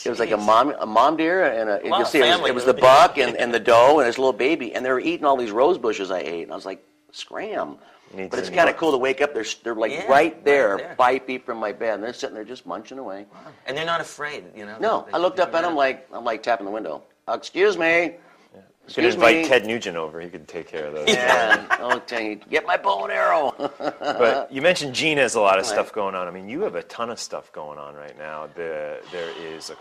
[0.04, 2.48] It was like a mom, a mom deer, and a, you Wow, see it was,
[2.48, 5.00] it was the buck and, and the doe and his little baby, and they were
[5.00, 6.44] eating all these rose bushes I ate.
[6.44, 6.82] And I was like,
[7.12, 7.76] scram.
[8.14, 9.34] Need But it's kind of cool to wake up.
[9.34, 10.94] They're they're like Yeah, right there, right there.
[10.96, 13.26] five feet from my bed, and they're sitting there just munching away.
[13.66, 14.76] And they're not afraid, you know.
[14.78, 17.02] No, They- I looked up at them like I'm like tapping the window.
[17.28, 18.04] "Uh, Excuse me.
[18.04, 19.44] You could Excuse invite me.
[19.48, 20.18] Ted Nugent over.
[20.18, 21.08] He could take care of those.
[21.10, 23.54] Yeah, I'll tell you, get my bow and arrow.
[23.78, 26.26] But you mentioned Gene has a lot of stuff going on.
[26.26, 28.48] I mean, you have a ton of stuff going on right now.
[28.54, 29.76] The, there is a,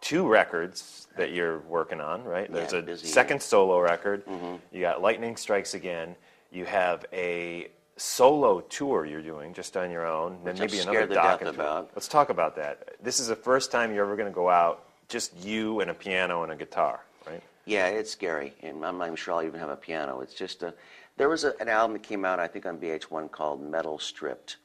[0.00, 2.50] two records that you're working on, right?
[2.50, 3.06] There's Yeah, a busy.
[3.06, 4.24] second solo record.
[4.24, 4.54] Mm-hmm.
[4.72, 6.16] You got Lightning Strikes Again.
[6.50, 10.38] You have a solo tour you're doing just on your own.
[10.44, 11.90] Then Which I'm maybe another to doc about.
[11.94, 12.94] Let's talk about that.
[13.02, 15.94] This is the first time you're ever going to go out, just you and a
[15.94, 17.42] piano and a guitar, right?
[17.64, 20.20] Yeah, it's scary, and I'm not even sure I'll even have a piano.
[20.20, 20.74] It's just a.
[21.16, 24.56] There was a, an album that came out, I think, on VH1 called Metal Stripped,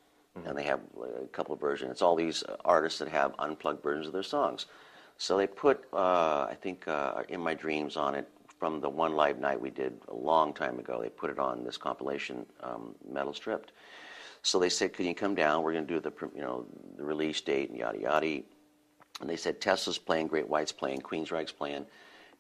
[0.46, 0.82] and they have
[1.24, 1.92] a couple of versions.
[1.92, 4.66] It's all these artists that have unplugged versions of their songs.
[5.18, 8.28] So they put, uh, I think, uh, "In My Dreams" on it
[8.62, 11.00] from the one live night we did a long time ago.
[11.02, 13.72] They put it on this compilation, um, Metal Stripped.
[14.44, 15.64] So they said, "Can you come down?
[15.64, 18.44] We're going to do the, you know, the release date and yada yada."
[19.20, 21.88] And they said Tesla's playing, Great White's playing, Queensryche's playing,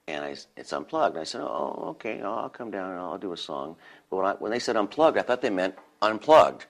[0.08, 1.16] and I, it's unplugged.
[1.16, 3.76] And I said, oh, okay, I'll, come down and I'll do a song.
[4.12, 6.68] But when, I, when they said unplugged, I thought they meant unplugged.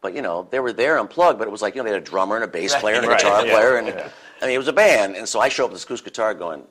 [0.00, 2.02] But you know, they were there unplugged, but it was like you know they had
[2.02, 4.08] a drummer and a bass player and a Right, guitar yeah, player, and yeah.
[4.40, 5.16] I mean it was a band.
[5.16, 6.62] And so I show up with this acoustic guitar, going,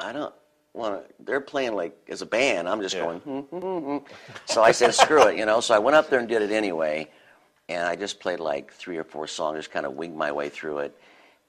[0.00, 0.34] I don't
[0.74, 1.14] want to.
[1.24, 2.68] They're playing like as a band.
[2.68, 3.04] I'm just Yeah.
[3.04, 3.20] going.
[3.20, 4.04] Hmm, hmm, hmm, hmm.
[4.46, 5.60] So I said, screw it, you know.
[5.60, 7.08] So I went up there and did it anyway,
[7.68, 10.48] and I just played like three or four songs, just kind of winged my way
[10.48, 10.98] through it.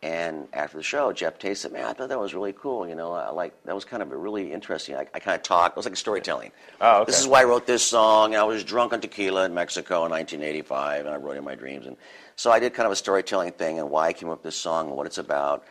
[0.02, 2.88] And after the show, Geoff Tate said, "Man, I thought that was really cool.
[2.88, 4.96] You know, I like that was kind of a really interesting.
[4.96, 5.74] I, I kind of talked.
[5.74, 6.54] It was like storytelling.
[6.80, 7.12] Oh, okay.
[7.12, 8.34] This is why I wrote this song.
[8.34, 11.44] And I was drunk on tequila in Mexico in 1985, and I wrote it in
[11.44, 11.86] my dreams.
[11.86, 11.98] And
[12.38, 14.56] so I did kind of a storytelling thing and why I came up with this
[14.56, 15.66] song and what it's about.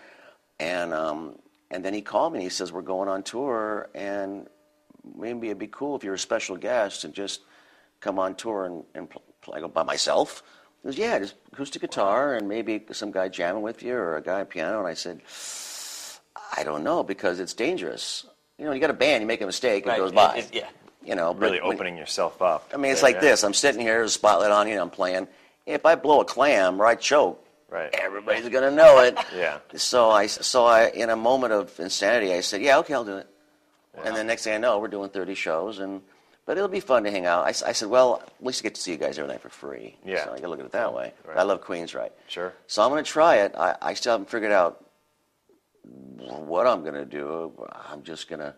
[0.60, 1.38] And um,
[1.70, 4.48] and then he called me and he says, "We're going on tour, and
[5.16, 7.42] maybe it'd be cool if you're a special guest and just
[8.00, 9.08] come on tour and, and
[9.40, 10.42] play by myself."
[10.82, 14.22] He goes, "Yeah, just acoustic guitar and maybe some guy jamming with you or a
[14.22, 15.20] guy on piano." And I said,
[16.56, 18.26] "I don't know because it's dangerous.
[18.58, 20.36] You know, you got a band, you make a mistake, Right, it goes it- by.
[20.38, 20.68] it- yeah.
[21.04, 22.70] You know, Really when- opening yourself up.
[22.74, 23.20] I mean, it's Yeah, like yeah.
[23.22, 23.44] this.
[23.44, 25.28] I'm sitting here, there's a spotlight on you, and I'm playing.
[25.64, 27.90] If I blow a clam or I choke, Right.
[27.94, 29.16] everybody's gonna know it.
[29.36, 29.58] Yeah.
[29.76, 33.18] So I, so I, in a moment of insanity, I said, "Yeah, okay, I'll do
[33.18, 33.28] it."
[34.04, 36.00] And then next thing I know, we're doing 30 shows, and
[36.46, 37.44] but it'll be fun to hang out.
[37.44, 39.96] I said, "Well, at least I get to see you guys every night for free."
[40.04, 40.24] Yeah.
[40.24, 41.12] So I can look at it that way.
[41.26, 41.36] Right.
[41.36, 42.12] I love Queens, right?
[42.26, 42.54] Sure.
[42.68, 43.54] So I'm gonna try it.
[43.56, 44.84] I, I still haven't figured out
[45.84, 47.52] what I'm gonna do.
[47.90, 48.54] I'm just gonna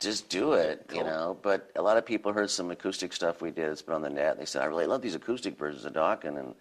[0.00, 1.36] just do it, you know.
[1.42, 3.70] But a lot of people heard some acoustic stuff we did.
[3.70, 4.38] It's been on the net.
[4.38, 6.54] They said, "I really love these acoustic versions of Dawkins." And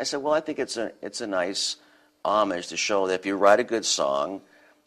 [0.00, 1.76] I said, "Well, I think it's a it's a nice
[2.24, 4.40] homage to show that if you write a good song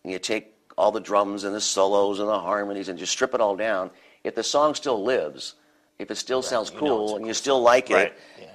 [0.04, 3.34] and you take all the drums and the solos and the harmonies and just strip
[3.34, 3.92] it all down,
[4.24, 5.56] if the song still lives,
[6.00, 8.14] if it still sounds you cool and cool you still like it." Right.
[8.40, 8.46] Yeah.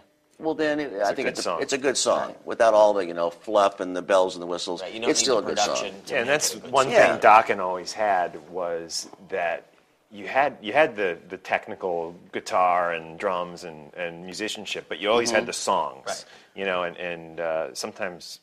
[0.40, 3.04] Well, then it, I a think it's a, it's a good song without all the
[3.06, 4.82] you know fluff and the bells and the whistles.
[4.82, 5.92] Right, you don't it's still a good song.
[6.06, 6.92] Yeah, and that's it a good one song.
[6.92, 7.16] Yeah.
[7.16, 9.66] thing Dokken always had was that
[10.12, 15.10] you had you had the, the technical guitar and drums and, and musicianship, but you
[15.10, 15.36] always Mm-hmm.
[15.36, 16.04] had the songs.
[16.06, 16.24] Right.
[16.58, 18.40] You know, and, and uh, sometimes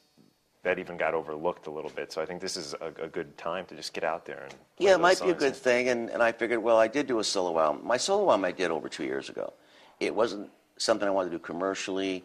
[0.64, 2.12] that even got overlooked a little bit.
[2.12, 4.56] So I think this is a, a good time to just get out there and
[4.80, 5.90] Yeah, it might be a good thing.
[5.90, 7.86] And, and I figured, well, I did do a solo album.
[7.86, 9.54] My solo album I did over two years ago.
[10.00, 12.24] It wasn't something I wanted to do commercially.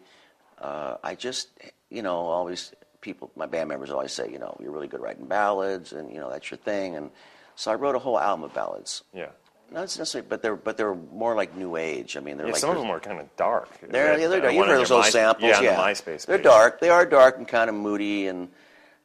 [0.59, 1.49] Uh, I just,
[1.89, 5.25] you know, always people, my band members always say, you know, you're really good writing
[5.25, 6.95] ballads, and you know that's your thing.
[6.95, 7.09] And
[7.55, 9.03] so I wrote a whole album of ballads.
[9.13, 9.29] Yeah.
[9.71, 12.17] Not necessarily, but they're but they're more like new age.
[12.17, 13.69] I mean, they're Yeah, like some of them are kind of dark.
[13.81, 14.53] They're, yeah, they're dark.
[14.53, 15.49] You've heard those old My- samples.
[15.49, 16.25] Yeah, Yeah, the MySpace.
[16.25, 16.43] They're page.
[16.43, 16.79] dark.
[16.81, 18.49] They are dark and kind of moody, and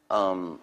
[0.09, 0.59] um,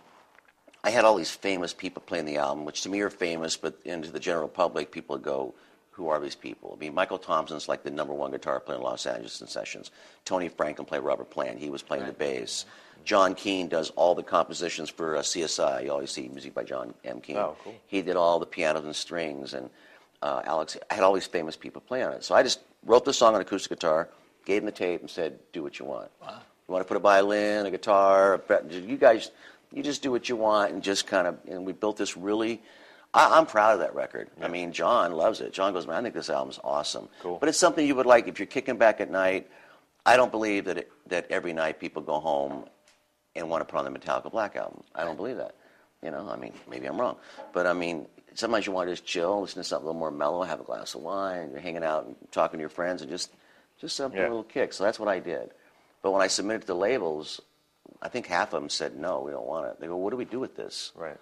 [0.83, 3.79] I had all these famous people playing the album, which to me are famous, but
[3.85, 5.55] into the general public, people would go,
[5.93, 8.85] "Who are these people?" I mean, Michael Thompson's like the number one guitar player in
[8.85, 9.91] Los Angeles in sessions.
[10.27, 12.67] Tony Franklin played rubber plant; he was playing the bass.
[13.05, 15.85] John Keane does all the compositions for uh, CSI.
[15.85, 17.21] You always see music by John M.
[17.21, 17.37] Keane.
[17.37, 17.75] Oh, cool.
[17.87, 19.69] He did all the pianos and strings, and
[20.25, 20.77] uh, Alex.
[20.91, 22.25] I had all these famous people play on it.
[22.25, 24.09] So I just wrote the song on acoustic guitar,
[24.47, 26.11] gave them the tape, and said, "Do what you want.
[26.67, 29.31] You want to put a violin, a guitar, a, you guys,
[29.71, 32.63] you just do what you want." And just kind of, and we built this really.
[33.13, 34.31] I, I'm proud of that record.
[34.41, 35.53] I mean, John loves it.
[35.53, 37.37] John goes, "Man, I think this album's awesome." Cool.
[37.39, 39.49] But it's something you would like if you're kicking back at night.
[40.07, 42.65] I don't believe that it, that every night people go home
[43.37, 44.83] and want to put on the Metallica Black album.
[44.95, 45.55] I don't believe that.
[46.05, 47.17] You know, I mean, maybe I'm wrong,
[47.55, 50.11] but I mean, sometimes you want to just chill, listen to something a little more
[50.11, 53.11] mellow, have a glass of wine, you're hanging out and talking to your friends, and
[53.11, 53.31] just
[53.81, 54.27] just something Yeah.
[54.27, 54.73] a little kick.
[54.75, 55.51] So that's what I did.
[56.03, 57.41] But when I submitted to the labels,
[58.03, 59.81] I think half of them said no, we don't want it.
[59.81, 60.93] They go, what do we do with this?
[60.95, 61.17] Right.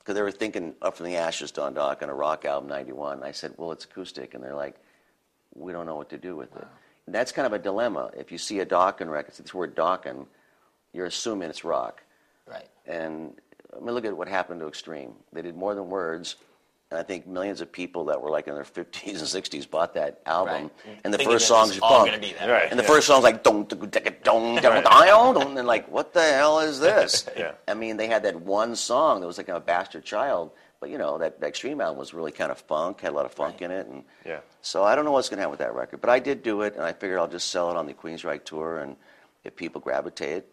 [0.00, 3.22] Because they were thinking up from the ashes, Don Dokken, a rock album, '91.
[3.22, 4.74] I said, well, it's acoustic, and they're like,
[5.54, 6.66] we don't know what to do with it.
[7.06, 8.10] And that's kind of a dilemma.
[8.16, 10.26] If you see a Dokken record, see this word Dokken,
[10.92, 12.02] you're assuming it's rock.
[12.46, 12.68] Right.
[12.86, 13.34] And
[13.76, 15.12] I mean, look at what happened to Extreme.
[15.32, 16.36] They did more than words.
[16.90, 19.92] And I think millions of people that were like in their 50s and 60s bought
[19.92, 20.70] that album.
[20.86, 20.96] Right.
[21.04, 22.10] And the Thinking first that song's it's all funk.
[22.10, 22.62] gonna be that Right.
[22.62, 22.68] way.
[22.70, 22.88] And the Yeah.
[22.88, 26.80] first song's like, dong, dong, dong, dong, dong, dong, and like, what the hell is
[26.88, 27.26] this?
[27.36, 27.52] Yeah.
[27.68, 30.50] I mean, they had that one song that was like a bastard child.
[30.80, 33.26] But, you know, that, that Extreme album was really kind of funk, had a lot
[33.26, 33.86] of funk in it.
[33.88, 34.38] And Yeah.
[34.62, 36.00] so I don't know what's going to happen with that record.
[36.00, 38.44] But I did do it, and I figured I'll just sell it on the Queensryche
[38.44, 38.78] tour.
[38.78, 38.96] And
[39.44, 40.44] if people gravitate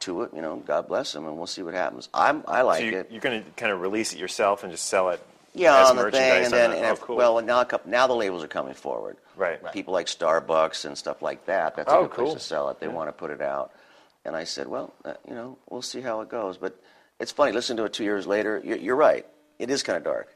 [0.00, 2.08] to it, you know, God bless them, and we'll see what happens.
[2.14, 3.08] I'm, I like so you, it.
[3.10, 5.20] you're going to kind of release it yourself and just sell it
[5.54, 7.16] Yeah, as on the thing, and then and oh, if- cool.
[7.16, 9.16] well, now a couple, now the labels are coming forward.
[9.36, 9.62] Right.
[9.62, 9.72] Right.
[9.72, 11.76] People like Starbucks and stuff like that.
[11.76, 12.34] That's a Oh, good place cool.
[12.34, 12.80] to sell it.
[12.80, 13.72] They want to put it out,
[14.24, 16.56] and I said, well, uh, you know, we'll see how it goes.
[16.58, 16.80] But
[17.20, 17.52] it's funny.
[17.52, 18.60] Listen to it two years later.
[18.64, 19.26] You're, you're right.
[19.58, 20.34] It is kind of dark.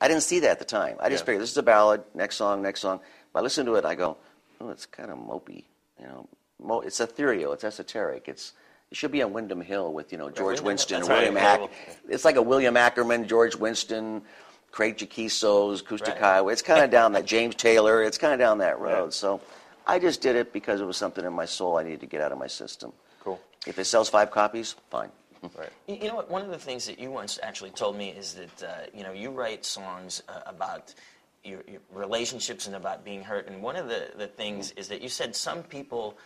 [0.00, 0.96] I didn't see that at the time.
[1.00, 1.26] I just Yeah.
[1.26, 2.02] figured this is a ballad.
[2.14, 3.00] Next song, next song.
[3.32, 4.16] But I listen to it, I go,
[4.60, 5.64] oh, it's kind of mopey.
[6.00, 6.28] You know,
[6.62, 7.52] Mo- it's ethereal.
[7.52, 8.28] It's esoteric.
[8.28, 8.52] It's
[8.90, 11.60] it should be on Windham Hill with you know George Wyndham- Winston, that's William right.
[11.60, 11.70] Hack.
[12.08, 14.22] It's like a William Ackerman, George Winston,
[14.70, 16.40] Craig Chaquico, Acoustic Right.
[16.52, 18.02] It's kind of down that James Taylor.
[18.02, 19.12] It's kind of down that road.
[19.12, 19.40] So
[19.86, 22.20] I just did it because it was something in my soul I needed to get
[22.20, 22.92] out of my system.
[23.20, 23.40] Cool.
[23.66, 25.10] If it sells five copies, fine.
[25.56, 25.70] Right.
[25.86, 26.30] You you know what?
[26.30, 29.12] One of the things that you once actually told me is that uh, you know
[29.12, 30.94] you write songs uh, about
[31.44, 33.46] your, your relationships and about being hurt.
[33.48, 36.18] And one of the, the things is that you said some people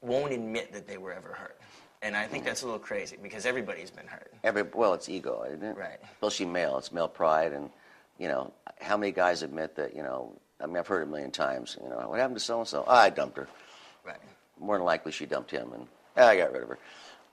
[0.00, 1.60] won't admit that they were ever hurt.
[2.02, 4.32] And I think that's a little crazy because everybody's been hurt.
[4.44, 5.76] Every well, it's ego, isn't it?
[5.76, 5.98] Right.
[6.12, 6.78] Especially male.
[6.78, 7.70] It's male pride, and
[8.18, 9.94] you know how many guys admit that?
[9.96, 11.76] You know, I mean, I've heard it a million times.
[11.82, 12.84] You know, what happened to so and so?
[12.86, 13.48] I dumped her.
[14.04, 14.20] Right.
[14.60, 16.78] More than likely, she dumped him, and "Ah, I got rid of her.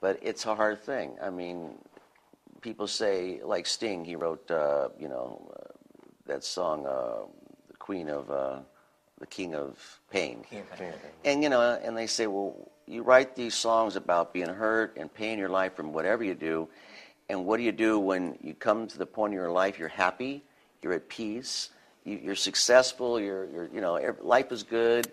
[0.01, 1.15] But it's a hard thing.
[1.21, 1.75] I mean,
[2.61, 4.03] people say like Sting.
[4.03, 5.73] He wrote, uh, you know, uh,
[6.25, 7.25] that song, uh,
[7.67, 8.31] "The Queen of."
[9.25, 10.45] The King of Pain.
[11.23, 15.11] And you know, and they say, well, you write these songs about being hurt and
[15.11, 16.69] pain in your life from whatever you do,
[17.27, 19.87] and what do you do when you come to the point in your life you're
[19.87, 20.43] happy,
[20.83, 21.71] you're at peace,
[22.03, 25.11] you, you're successful, you're, you're, you know, life is good,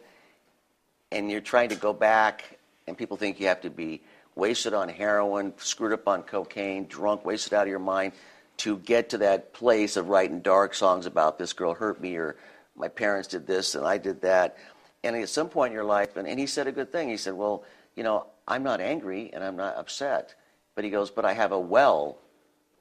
[1.10, 4.02] and you're trying to go back, and people think you have to be
[4.34, 8.12] wasted on heroin, screwed up on cocaine, drunk, wasted out of your mind,
[8.58, 12.36] to get to that place of writing dark songs about this girl hurt me or
[12.76, 14.56] my parents did this and I did that.
[15.04, 17.08] And at some point in your life, and, and he said a good thing.
[17.08, 17.64] He said, Well,
[17.96, 20.34] you know, I'm not angry and I'm not upset.
[20.74, 22.18] But he goes, But I have a well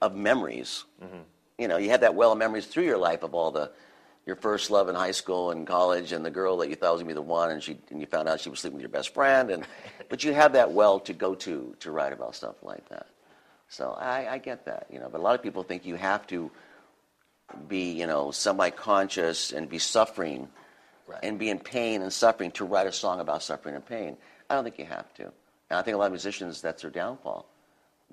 [0.02, 0.86] of memories.
[1.04, 1.22] Mm-hmm.
[1.58, 3.72] You know, you have that well of memories through your life of all the
[4.26, 7.02] your first love in high school and college and the girl that you thought was
[7.02, 8.90] gonna be the one and she and you found out she was sleeping with your
[8.90, 9.66] best friend and
[10.10, 13.08] but you have that well to go to to write about stuff like that.
[13.68, 16.28] So I, I get that, you know, but a lot of people think you have
[16.28, 16.52] to
[17.68, 20.50] be, you know, semi-conscious and be suffering
[21.08, 21.20] Right.
[21.24, 24.16] and be in pain and suffering to write a song about suffering and pain.
[24.50, 25.24] I don't think you have to.
[25.24, 27.46] And I think a lot of musicians, that's their downfall,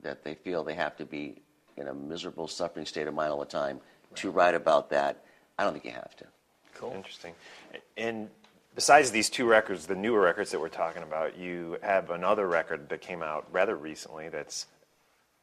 [0.02, 1.40] that they feel they have to be
[1.76, 3.80] in a miserable, suffering state of mind all the time
[4.16, 5.24] to write about that.
[5.58, 6.24] I don't think you have to.
[6.74, 6.92] Cool.
[6.92, 7.34] Interesting.
[7.96, 8.30] And
[8.74, 12.88] besides these two records, the newer records that we're talking about, you have another record
[12.88, 14.66] that came out rather recently that's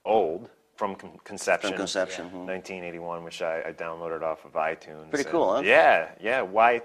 [0.03, 1.71] old from con- conception.
[1.71, 2.45] From conception, mhm.
[2.45, 5.09] 1981, which I, I downloaded off of iTunes.
[5.09, 5.61] Pretty cool, huh?
[5.61, 6.41] Yeah, yeah.
[6.41, 6.81] Why,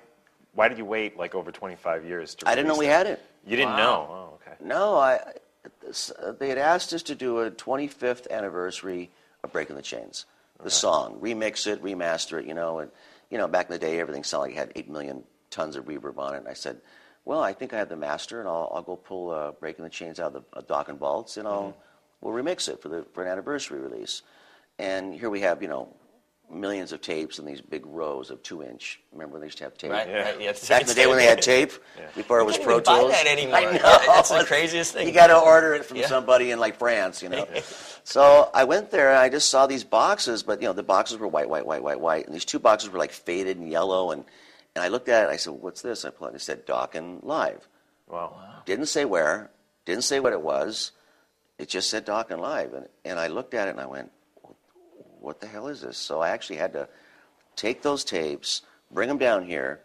[0.55, 2.49] why did you wait like over 25 years to?
[2.49, 3.07] I didn't know release we that?
[3.07, 3.23] had it.
[3.47, 4.07] You didn't know?
[4.11, 4.57] Oh, okay.
[4.63, 9.11] No, I, uh, they had asked us to do a 25th anniversary
[9.43, 10.27] of Breaking the Chains,
[10.63, 12.91] the song, remix it, remaster it, you know, and
[13.31, 15.87] you know, back in the day, everything sounded like it had eight million tons of
[15.87, 16.39] reverb on it.
[16.39, 16.81] And I said,
[17.25, 19.91] well, I think I have the master, and I'll, I'll go pull uh, Breaking the
[19.91, 21.77] Chains out of the uh, Dokken Vaults, and I'll
[22.21, 24.23] we'll remix it for the for an anniversary release.
[24.79, 25.95] And here we have, you know,
[26.51, 29.01] millions of tapes in these big rows of two inch.
[29.13, 29.91] Remember when they used to have tape?
[29.93, 30.33] Right, Yeah.
[30.39, 31.71] Yeah, Back in the day when they had tape,
[32.17, 33.13] before it was Pro even buy Tools.
[33.13, 33.57] that anymore.
[33.57, 33.71] I know.
[33.73, 35.07] Yeah, that's the craziest thing.
[35.07, 36.09] You got to order it from Yeah.
[36.09, 37.47] somebody in like France, you know.
[38.05, 41.19] so I went there and I just saw these boxes, but you know the boxes
[41.19, 44.11] were white, white, white, white, white, and these two boxes were like faded and yellow,
[44.11, 44.25] and
[44.75, 45.25] and I looked at it.
[45.25, 46.37] and I said, "What's this?" I pulled it.
[46.37, 47.69] It said Dokken Live.
[48.09, 48.37] Wow.
[48.67, 49.51] Didn't say where.
[49.85, 50.93] Didn't say what it was.
[51.61, 54.11] It just said Dokken Live, and and I looked at it and I went,
[55.21, 56.89] "What the hell is this?" So I actually had to
[57.55, 59.81] take those tapes, bring them down here,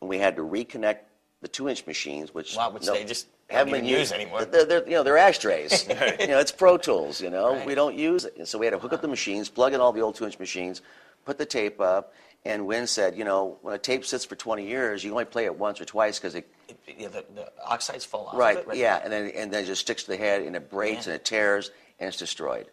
[0.00, 0.98] and we had to reconnect
[1.42, 4.44] the two-inch machines, which Wow, which no- they just haven't been used anymore.
[4.46, 5.86] They're, they're, you know, they're ashtrays.
[6.18, 7.20] you know, it's Pro Tools.
[7.20, 7.66] You know, Right.
[7.66, 9.80] we don't use it, and so we had to hook up the machines, plug in
[9.80, 10.82] all the old two-inch machines,
[11.24, 12.12] put the tape up.
[12.46, 15.44] And Wyn said, you know, when a tape sits for 20 years, you only play
[15.46, 18.34] it once or twice because it It- yeah, the, the oxides fall off.
[18.34, 18.76] of Right, it, right?
[18.76, 21.12] yeah, and then and then it just sticks to the head and it breaks Yeah.
[21.12, 22.66] and it tears and it's destroyed.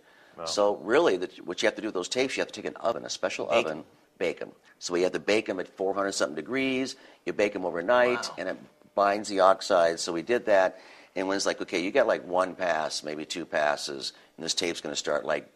[0.45, 2.65] So really, the, what you have to do with those tapes, you have to take
[2.65, 3.71] an oven, a special Bake 'em.
[3.71, 3.83] oven,
[4.17, 4.51] bake them.
[4.79, 6.95] So you have to bake them at 400 something degrees.
[7.25, 8.35] You bake them overnight, Wow.
[8.39, 8.57] and it
[8.95, 10.01] binds the oxides.
[10.01, 10.79] So we did that,
[11.15, 14.55] and when it's like, okay, you got like one pass, maybe two passes, and this
[14.55, 15.47] tape's going to start like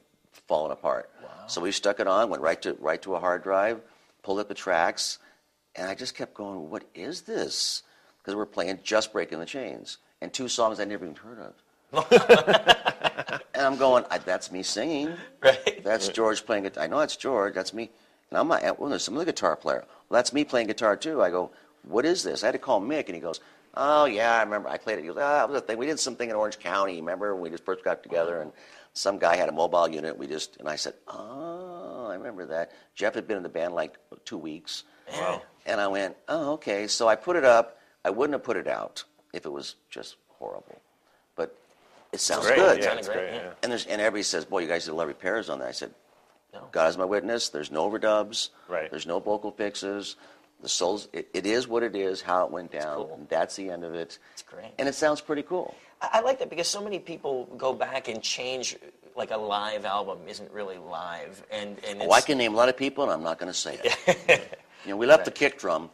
[0.47, 1.09] falling apart.
[1.47, 3.79] So we stuck it on, went right to right to a hard drive,
[4.23, 5.19] pulled up the tracks,
[5.75, 7.83] and I just kept going, what is this?
[8.17, 11.53] Because we're playing Just Breaking the Chains, and two songs I never even heard of.
[13.53, 15.13] and I'm going, I, that's me singing.
[15.41, 15.83] Right.
[15.83, 16.83] That's George playing guitar.
[16.83, 17.53] I know that's George.
[17.53, 17.89] That's me.
[18.29, 19.85] And I'm not, well, there's some other guitar player.
[20.09, 21.21] Well, that's me playing guitar too.
[21.21, 21.51] I go,
[21.83, 22.43] what is this?
[22.43, 23.39] I had to call Mick, and he goes,
[23.73, 24.67] oh, yeah, I remember.
[24.67, 25.03] I played it.
[25.03, 25.77] He goes, ah, that was a thing.
[25.77, 26.97] We did something in Orange County.
[26.97, 28.51] Remember when we just first got together, and
[28.97, 30.17] some guy had a mobile unit.
[30.17, 32.71] We just, and I said, oh, I remember that.
[32.95, 34.83] Jeff had been in the band like two weeks.
[35.13, 35.41] Wow.
[35.65, 36.87] And I went, oh, okay.
[36.87, 37.77] So I put it up.
[38.03, 40.81] I wouldn't have put it out if it was just horrible.
[41.35, 41.55] But
[42.11, 42.55] it sounds Great.
[42.57, 42.83] good.
[42.83, 43.33] Yeah, it's great, great.
[43.35, 43.51] yeah.
[43.61, 45.67] And, there's, and everybody says, boy, you guys did a lot of repairs on that.
[45.67, 45.91] I said,
[46.53, 46.67] No.
[46.71, 47.49] God is my witness.
[47.49, 48.49] There's no overdubs.
[48.67, 48.89] Right.
[48.89, 50.15] There's no vocal fixes.
[50.63, 52.95] The souls, it, it is what it is, how it went down.
[52.95, 53.13] cool.
[53.13, 54.17] And that's the end of it.
[54.33, 54.71] It's great.
[54.79, 55.75] And it sounds pretty cool.
[56.01, 58.75] I, I like that because so many people go back and change.
[59.15, 62.57] Like a live album isn't really live, and and it's, Oh, I can name a
[62.57, 64.59] lot of people, and I'm not going to say it.
[64.85, 65.89] you know, we left the kick drum.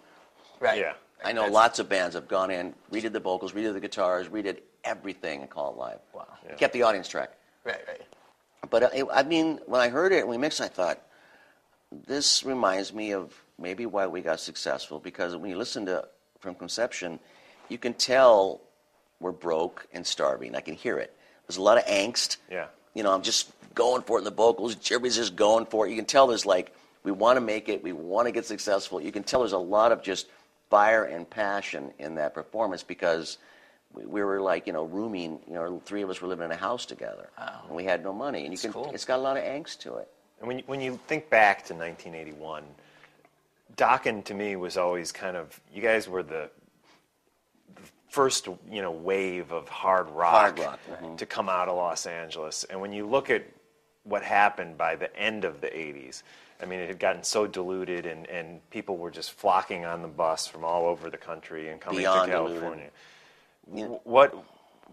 [0.59, 0.77] right.
[0.79, 0.93] Yeah.
[1.23, 4.27] I know That's- lots of bands have gone in, redid the vocals, redid the guitars,
[4.27, 5.99] redid everything and call it live.
[6.13, 6.27] Wow.
[6.45, 6.55] Yeah.
[6.55, 7.31] Kept the audience track.
[7.63, 8.01] Right, right.
[8.69, 11.01] But uh, it, I mean, when I heard it and we mixed, I thought,
[12.07, 16.05] this reminds me of maybe why we got successful because when you listen to
[16.39, 17.21] From Conception,
[17.69, 18.59] you can tell
[19.19, 20.55] we're broke and starving.
[20.55, 21.15] I can hear it.
[21.47, 22.37] There's a lot of angst.
[22.49, 22.67] Yeah.
[22.93, 24.75] You know, I'm just going for it in the vocals.
[24.75, 25.89] Everybody's just going for it.
[25.89, 27.83] You can tell there's like, we want to make it.
[27.83, 29.01] We want to get successful.
[29.01, 30.27] You can tell there's a lot of just
[30.69, 33.37] fire and passion in that performance because
[33.93, 36.51] we, we were like, you know, rooming, you know, three of us were living in
[36.51, 37.29] a house together.
[37.37, 37.61] Wow.
[37.67, 38.45] And we had no money.
[38.45, 38.91] And you That's can, cool.
[38.93, 40.09] it's got a lot of angst to it.
[40.39, 42.63] And when you, when you think back to 1981,
[43.75, 46.62] Dokken to me was always kind of you guys were the, the
[48.13, 52.63] first you know wave of hard rock, Hard rock, to come out of Los Angeles.
[52.65, 53.43] And when you look at
[54.03, 56.21] what happened by the end of the 80s,
[56.61, 60.07] I mean it had gotten so diluted and, and people were just flocking on the
[60.07, 62.31] bus from all over the country and coming Beyond to.
[62.37, 62.89] California.
[63.71, 64.35] Wh- What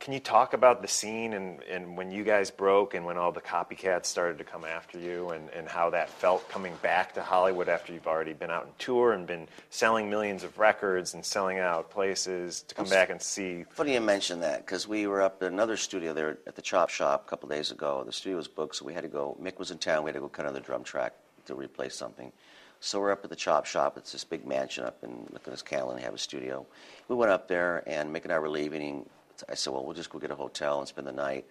[0.01, 3.31] can you talk about the scene and, and when you guys broke and when all
[3.31, 7.23] the copycats started to come after you and, and how that felt coming back to
[7.23, 11.25] Hollywood after you've already been out on tour and been selling millions of records and
[11.25, 15.21] selling out places to come back and see Funny you mention that because we were
[15.21, 18.03] up at another studio there at the Chop Shop a couple days ago.
[18.05, 19.37] The studio was booked, so we had to go.
[19.41, 20.03] Mick was in town.
[20.03, 21.13] We had to go cut another drum track
[21.47, 22.33] to replace something.
[22.81, 23.99] So we're up at the Chop Shop.
[23.99, 25.97] It's this big mansion up in Nichols Canyon.
[25.97, 26.67] They have a studio.
[27.09, 29.05] We went up there, and Mick and I were leaving.
[29.49, 31.47] I said, "Well, we'll just go get a hotel and spend the night."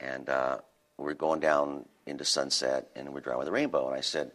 [0.00, 0.58] And uh,
[0.98, 3.86] we're going down into Sunset, and we're driving the Rainbow.
[3.88, 4.30] And I said,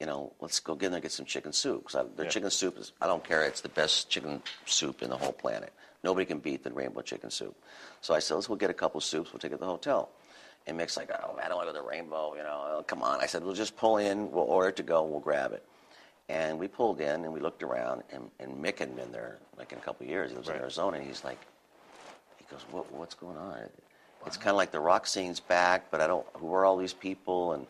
[0.00, 1.86] you know, let's go get in there and get some chicken soup.
[1.86, 2.30] Because their Yeah.
[2.30, 5.72] chicken soup is, I don't care, it's the best chicken soup in the whole planet.
[6.04, 7.56] Nobody can beat the rainbow chicken soup.
[8.00, 10.10] So I said, let's go get a couple soups, we'll take it to the hotel.
[10.66, 12.76] And Mick's like, oh, man, I don't want to go to the rainbow, you know,
[12.78, 13.20] oh, come on.
[13.20, 15.64] I said, we'll just pull in, we'll order it to go, we'll grab it.
[16.28, 19.72] And we pulled in and we looked around, and, and Mick had been there like
[19.72, 20.30] in a couple of years.
[20.30, 20.56] He lives Right.
[20.56, 21.38] in Arizona, and he's like,
[22.50, 23.58] goes, what, what's going on?
[24.26, 26.92] It's kind of like the rock scene's back, but I don't, who are all these
[26.92, 27.52] people?
[27.52, 27.66] And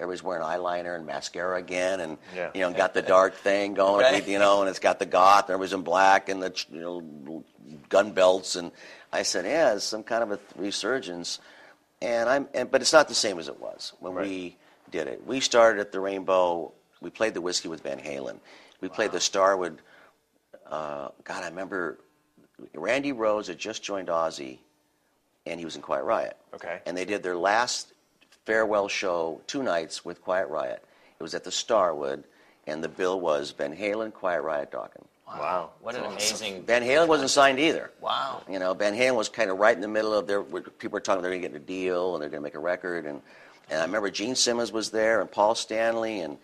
[0.00, 2.50] everybody's wearing eyeliner and mascara again, and, Yeah.
[2.54, 4.26] you know, got the dark thing going, Right.
[4.26, 7.44] you know, and it's got the goth, and everybody's in black, and the, you know,
[7.88, 8.54] gun belts.
[8.56, 8.70] And
[9.12, 11.40] I said, yeah, it's some kind of a resurgence.
[12.00, 14.26] And I'm, and, but it's not the same as it was when Right.
[14.28, 14.56] we
[14.90, 15.26] did it.
[15.26, 16.72] We started at the Rainbow.
[17.00, 18.38] We played the whiskey with Van Halen.
[18.80, 19.80] We played the Starwood.
[20.64, 21.98] Uh, God, I remember
[22.74, 24.58] Randy Rhoads had just joined Ozzy,
[25.46, 26.36] and he was in Quiet Riot.
[26.54, 26.80] Okay.
[26.86, 27.92] And they did their last
[28.44, 30.82] farewell show two nights with Quiet Riot.
[31.18, 32.24] It was at the Starwood,
[32.66, 35.04] and the bill was Van Halen, Quiet Riot, Dokken.
[35.26, 35.70] Wow.
[35.80, 36.62] What an amazing.
[36.62, 37.90] Van Halen wasn't signed either.
[38.00, 38.42] Wow.
[38.50, 40.40] You know, Van Halen was kind of right in the middle of their.
[40.40, 42.54] where People were talking they're going to get a deal and they're going to make
[42.54, 43.20] a record, and
[43.70, 46.38] and I remember Gene Simmons was there and Paul Stanley and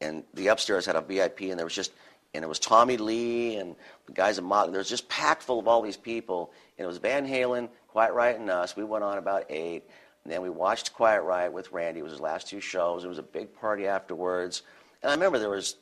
[0.00, 1.92] and the upstairs had a VIP and there was just
[2.36, 3.74] and it was Tommy Lee and
[4.06, 4.72] the guys at Motley.
[4.72, 8.12] There was just packed full of all these people, and it was Van Halen, Quiet
[8.12, 8.76] Riot, and us.
[8.76, 9.84] We went on about eight,
[10.22, 12.00] and then we watched Quiet Riot with Randy.
[12.00, 13.04] It was his last two shows.
[13.04, 14.62] It was a big party afterwards,
[15.02, 15.76] and I remember there was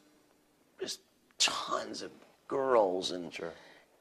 [0.80, 1.00] just
[1.38, 2.10] tons of
[2.48, 3.32] girls and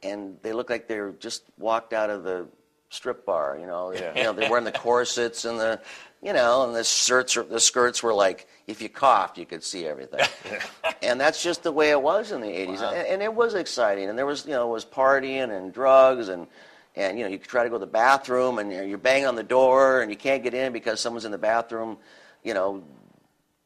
[0.04, 2.48] and they looked like they were just walked out of the
[2.94, 3.58] strip bar.
[3.60, 4.16] You know, Yeah.
[4.16, 5.80] you know they're wearing the corsets and the
[6.22, 9.64] you know and the shirts are, the skirts were like if you coughed you could
[9.64, 10.26] see everything.
[11.02, 14.08] and that's just the way it was in the 80s and, and it was exciting
[14.10, 16.48] and there was you know it was partying and drugs and
[16.96, 19.26] and you know you could try to go to the bathroom and you're you're banging
[19.28, 21.98] on the door and you can't get in because someone's in the bathroom
[22.44, 22.84] you know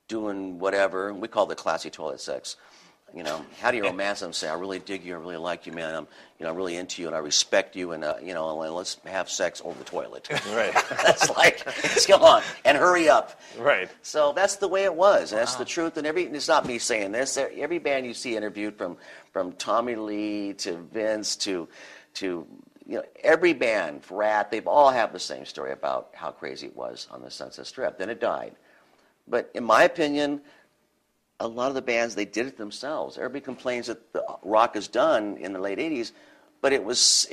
[0.08, 2.56] doing whatever we call it classy toilet sex
[3.16, 5.66] you know how do you romance them say i really dig you i really like
[5.66, 8.16] you man i'm you know i'm really into you and i respect you and uh,
[8.22, 10.74] you know and let's have sex over the toilet Right.
[10.90, 13.90] that's like let's go on and hurry up Right.
[14.02, 15.32] so that's the way it was.
[15.32, 15.98] and That's the truth.
[15.98, 17.38] And every it's not me saying this.
[17.38, 18.98] Every band you see interviewed, from
[19.32, 21.68] from Tommy Lee to Vince to
[22.16, 22.46] to
[22.86, 26.76] you know every band, Ratt, they've all have the same story about how crazy it
[26.76, 27.98] was on the Sunset Strip.
[27.98, 28.56] Then it died.
[29.28, 30.42] But in my opinion,
[31.40, 33.18] a lot of the bands they did it themselves.
[33.18, 36.12] Everybody complains that the rock is done in the late '80s,
[36.62, 37.28] but it was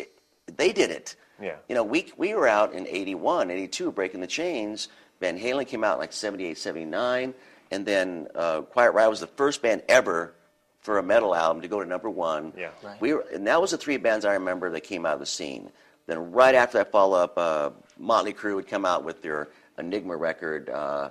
[0.46, 1.16] they did it.
[1.40, 1.56] Yeah.
[1.68, 4.88] You know, we we were out in 81, 82, breaking the chains.
[5.20, 7.34] Van Halen came out in like 78, 79,
[7.70, 10.34] and then uh, Quiet Riot was the first band ever
[10.80, 12.52] for a metal album to go to number one.
[12.56, 12.70] Yeah.
[12.82, 13.00] Right.
[13.00, 15.26] We were, and that was the three bands I remember that came out of the
[15.26, 15.70] scene.
[16.06, 19.48] Then right after that follow up, uh, Motley Crue would come out with their
[19.78, 20.68] Enigma record.
[20.68, 21.08] Uh,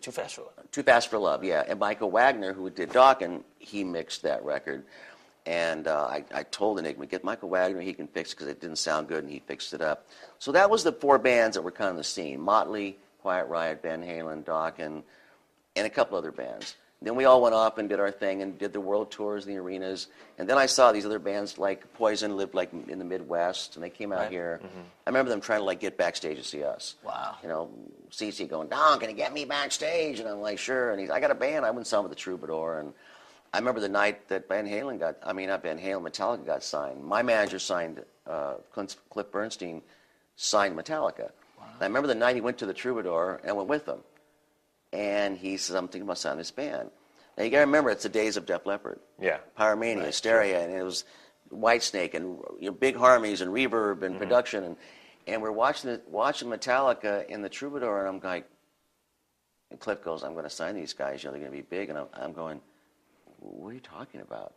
[0.00, 1.62] Too fast for too Fast for Love, yeah.
[1.68, 4.84] And Michael Wagner, who did Dokken, he mixed that record.
[5.44, 8.60] And uh, I, I told Enigma, get Michael Wagner, he can fix it because it
[8.60, 10.06] didn't sound good, and he fixed it up.
[10.38, 13.82] So that was the four bands that were kind of the scene Motley, Quiet Riot,
[13.82, 15.02] Van Halen, Dokken,
[15.76, 16.76] and a couple other bands.
[17.02, 19.54] Then we all went off and did our thing and did the world tours, and
[19.54, 20.06] the arenas.
[20.38, 23.82] And then I saw these other bands like Poison lived like in the Midwest, and
[23.84, 24.30] they came out Right.
[24.30, 24.60] here.
[25.06, 26.94] I remember them trying to like get backstage to see us.
[27.04, 27.36] Wow.
[27.42, 27.70] You know,
[28.10, 30.20] CC going, Don, can you get me backstage?
[30.20, 30.90] And I'm like, sure.
[30.92, 31.64] And he's, I got a band.
[31.64, 32.78] I went and saw him with the Troubadour.
[32.80, 32.92] And
[33.52, 36.62] I remember the night that Van Halen got, I mean, not Van Halen, Metallica got
[36.62, 37.02] signed.
[37.04, 39.82] My manager signed, uh, Clint, Cliff Burnstein
[40.36, 41.30] signed Metallica.
[41.60, 43.98] And I remember the night he went to the Troubadour and I went with him.
[44.92, 46.90] And he says, I'm thinking about signing this band.
[47.36, 49.00] Now you got to remember, it's the days of Def Leppard.
[49.20, 49.38] Yeah.
[49.58, 51.04] Pyromania, Hysteria, and it was
[51.50, 54.18] Whitesnake and you know, big harmonies and reverb and mm-hmm.
[54.18, 54.76] production, and
[55.26, 58.48] and we're watching it, watching Metallica in the Troubadour, and I'm like,
[59.70, 61.76] and Cliff goes, I'm going to sign these guys, you know, they're going to be
[61.76, 62.60] big, and I'm, I'm going,
[63.38, 64.54] what are you talking about?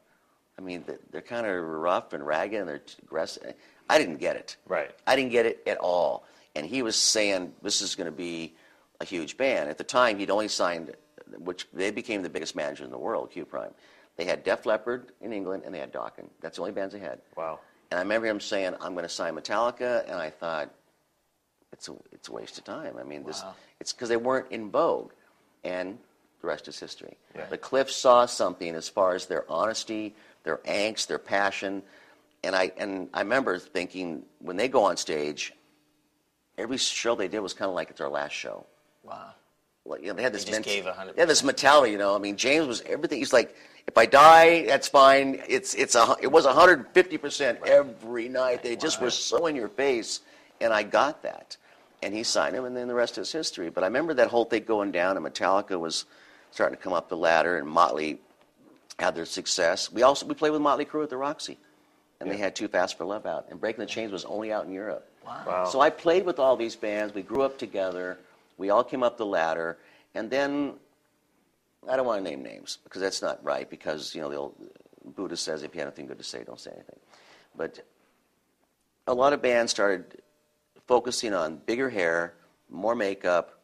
[0.57, 3.53] I mean, they're, they're kind of rough and ragged, and they're aggressive.
[3.89, 4.57] I didn't get it.
[4.67, 4.91] Right.
[5.05, 6.25] I didn't get it at all.
[6.55, 8.55] And he was saying this is going to be
[8.99, 9.69] a huge band.
[9.69, 10.93] At the time, he'd only signed,
[11.37, 13.73] which they became the biggest manager in the world, Q Prime.
[14.17, 16.29] They had Def Leppard in England, and they had Dokken.
[16.41, 17.19] That's the only bands they had.
[17.35, 17.59] Wow.
[17.91, 20.69] And I remember him saying, "I'm going to sign Metallica," and I thought,
[21.71, 23.43] "It's a it's a waste of time." I mean, this
[23.79, 25.11] it's because they weren't in vogue,
[25.63, 25.97] and
[26.41, 27.17] the rest is history.
[27.35, 27.45] Yeah.
[27.49, 31.83] But Cliff saw something as far as their honesty, their angst, their passion,
[32.43, 35.53] and I and I remember thinking when they go on stage,
[36.57, 38.65] every show they did was kind of like it's our last show.
[39.05, 39.33] Wow.
[39.85, 41.13] Like, you know, they had this just ment- gave 100%.
[41.15, 41.91] Yeah, this mentality.
[41.91, 43.19] You know, I mean, James was everything.
[43.19, 43.55] He's like,
[43.87, 45.41] if I die, that's fine.
[45.47, 48.63] It's it's a it was 150 percent every night.
[48.63, 50.21] They just were so in your face,
[50.59, 51.57] and I got that.
[52.01, 53.69] And he signed him, and then the rest is history.
[53.69, 56.05] But I remember that whole thing going down, and Metallica was
[56.51, 58.19] starting to come up the ladder, and Motley
[58.99, 59.91] had their success.
[59.91, 61.57] We also we played with Motley Crue at the Roxy,
[62.19, 64.65] and they had Too Fast for Love out, and Breaking the Chains was only out
[64.65, 65.07] in Europe.
[65.25, 65.65] Wow.
[65.65, 67.13] So I played with all these bands.
[67.13, 68.17] We grew up together.
[68.57, 69.77] We all came up the ladder,
[70.13, 70.75] and then
[71.89, 73.69] I don't want to name names because that's not right.
[73.69, 74.55] Because you know, the old
[75.13, 76.99] Buddha says, if you have anything good to say, don't say anything.
[77.55, 77.85] But
[79.07, 80.21] a lot of bands started
[80.87, 82.33] focusing on bigger hair,
[82.69, 83.59] more makeup.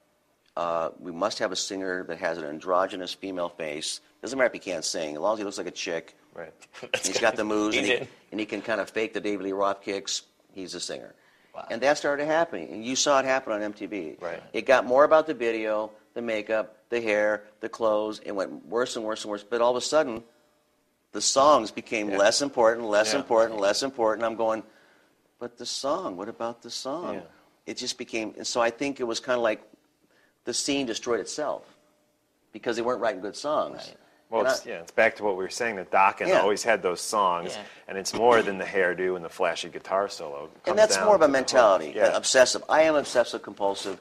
[0.56, 4.02] Uh, we must have a singer that has an androgynous female face.
[4.22, 6.16] Doesn't matter if he can't sing, as long as he looks like a chick.
[6.34, 6.54] Right.
[7.04, 9.52] He's got the moves, and he, and he can kind of fake the David Lee
[9.52, 10.24] Roth kicks.
[10.54, 11.16] He's a singer.
[11.54, 11.68] Wow.
[11.70, 14.22] And that started happening, and you saw it happen on MTV.
[14.22, 14.42] Right.
[14.54, 18.20] It got more about the video, the makeup, the hair, the clothes.
[18.26, 19.44] It went worse and worse and worse.
[19.44, 20.24] But all of a sudden,
[21.12, 22.18] the songs became Yeah.
[22.18, 23.20] less important, less Yeah.
[23.20, 24.26] important, less important.
[24.26, 24.64] I'm going,
[25.40, 27.16] but the song, what about the song?
[27.16, 27.22] Yeah.
[27.68, 29.62] it just became, and so I think it was kind of like
[30.46, 31.78] the scene destroyed itself
[32.52, 33.78] because they weren't writing good songs.
[33.88, 33.98] Right.
[34.32, 36.40] Well, it's, I- yeah, it's back to what we were saying that Dokken Yeah.
[36.42, 37.64] always had those songs, Yeah.
[37.90, 40.50] and it's more than the hairdo and the flashy guitar solo.
[40.66, 41.32] And that's more of a to the hook.
[41.32, 42.08] mentality, Yeah.
[42.08, 42.64] uh, obsessive.
[42.70, 44.00] I am obsessive compulsive.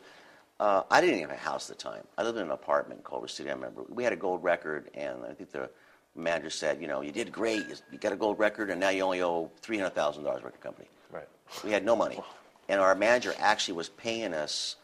[0.60, 2.06] Uh, I didn't even have a house at the time.
[2.16, 3.50] I lived in an apartment in Culver City.
[3.50, 5.68] I remember we had a gold record, and I think the
[6.14, 7.66] manager said, "You know, you did great.
[7.90, 10.60] You got a gold record, and now you only owe three hundred thousand dollars record
[10.60, 11.28] company." Right.
[11.64, 12.22] We had no money,
[12.68, 14.76] and our manager actually was paying us.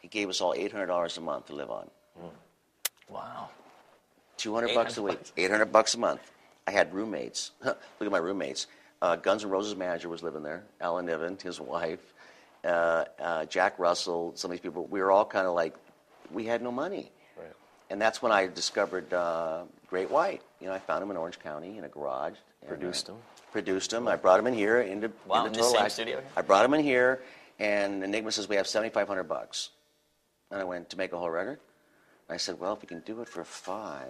[0.00, 1.88] He gave us all eight hundred dollars a month to live on.
[3.08, 3.48] Wow.
[4.42, 6.32] Two hundred bucks a week, eight hundred bucks a month.
[6.66, 7.52] I had roommates.
[7.64, 8.66] Look at my roommates.
[9.00, 10.64] Uh, Guns N' Roses manager was living there.
[10.80, 12.00] Alan Niven, his wife,
[12.64, 14.32] uh, uh, Jack Russell.
[14.34, 14.86] Some of these people.
[14.86, 15.76] We were all kind of like,
[16.32, 17.12] we had no money.
[17.36, 17.52] Right.
[17.90, 20.42] And that's when I discovered uh, Great White.
[20.60, 22.34] You know, I found him in Orange County in a garage.
[22.66, 23.18] Produced him.
[23.52, 24.08] Produced him.
[24.08, 26.20] I brought him in here into, Wow, into in the same studio?
[26.36, 27.22] I brought him in here,
[27.60, 29.70] and Enigma says we have seventy five hundred bucks.
[30.50, 31.60] And I went to make a whole record.
[32.32, 34.08] I said, well, if we can do it for five,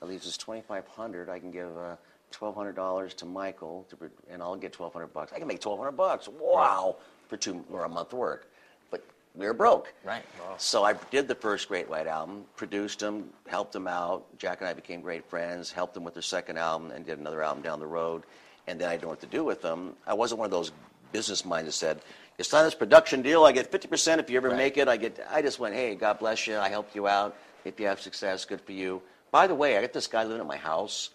[0.00, 1.28] that leaves us twenty five hundred.
[1.28, 1.96] I can give uh,
[2.30, 3.96] twelve hundred dollars to Michael, to,
[4.30, 5.32] and I'll get twelve hundred bucks.
[5.34, 6.28] I can make twelve hundred bucks.
[6.28, 6.96] Wow,
[7.28, 8.48] for two or a month work.
[8.90, 9.04] But
[9.34, 9.92] we were broke.
[10.04, 10.22] Right.
[10.58, 14.24] So I did the first Great White album, produced them, helped them out.
[14.38, 17.42] Jack and I became great friends, helped them with their second album, and did another
[17.42, 18.22] album down the road.
[18.68, 19.94] And then I didn't know what to do with them.
[20.06, 20.70] I wasn't one of those
[21.10, 22.02] business minds that said,
[22.38, 24.56] "You sign this production deal, I get 50% if you ever Right.
[24.58, 25.18] make it." I get.
[25.28, 26.56] I just went, "Hey, God bless you.
[26.58, 27.34] I helped you out.
[27.68, 30.40] If you have success, good for you." By the way, I got this guy living
[30.40, 31.10] at my house.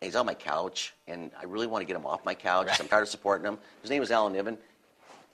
[0.00, 2.66] He's on my couch, and I really want to get him off my couch.
[2.66, 3.58] 'cause I'm tired of supporting him.
[3.82, 4.58] His name is Alan Niven.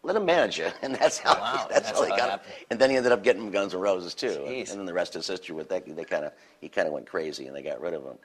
[0.02, 1.34] Let him manage you, and that's how.
[1.40, 2.40] Wow, that's, that's how they it got him.
[2.70, 4.70] And then he ended up getting Guns N' Roses too, and, Jeez.
[4.70, 5.54] and then the rest is history.
[5.56, 8.04] With that, they kind of he kind of went crazy, and they got rid of
[8.04, 8.18] him.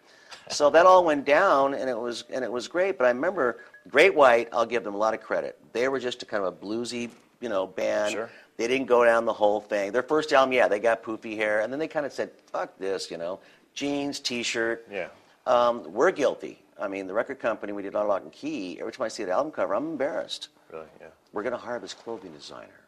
[0.50, 2.98] so that all went down, and it was and it was great.
[2.98, 4.50] But I remember Great White.
[4.52, 5.58] I'll give them a lot of credit.
[5.72, 8.12] They were just a kind of a bluesy, you know, band.
[8.12, 8.30] Sure.
[8.58, 9.92] They didn't go down the whole thing.
[9.92, 12.78] Their first album, yeah, they got poofy hair, and then they kind of said, "Fuck
[12.78, 13.40] this," you know,
[13.74, 14.88] jeans, t-shirt.
[14.92, 15.08] Yeah.
[15.46, 16.60] Um, we're guilty.
[16.80, 18.80] I mean, the record company, we did Under Lock and Key.
[18.80, 21.08] Every time I see the album cover, I'm embarrassed Really, yeah.
[21.32, 22.82] we're going to hire this clothing designer,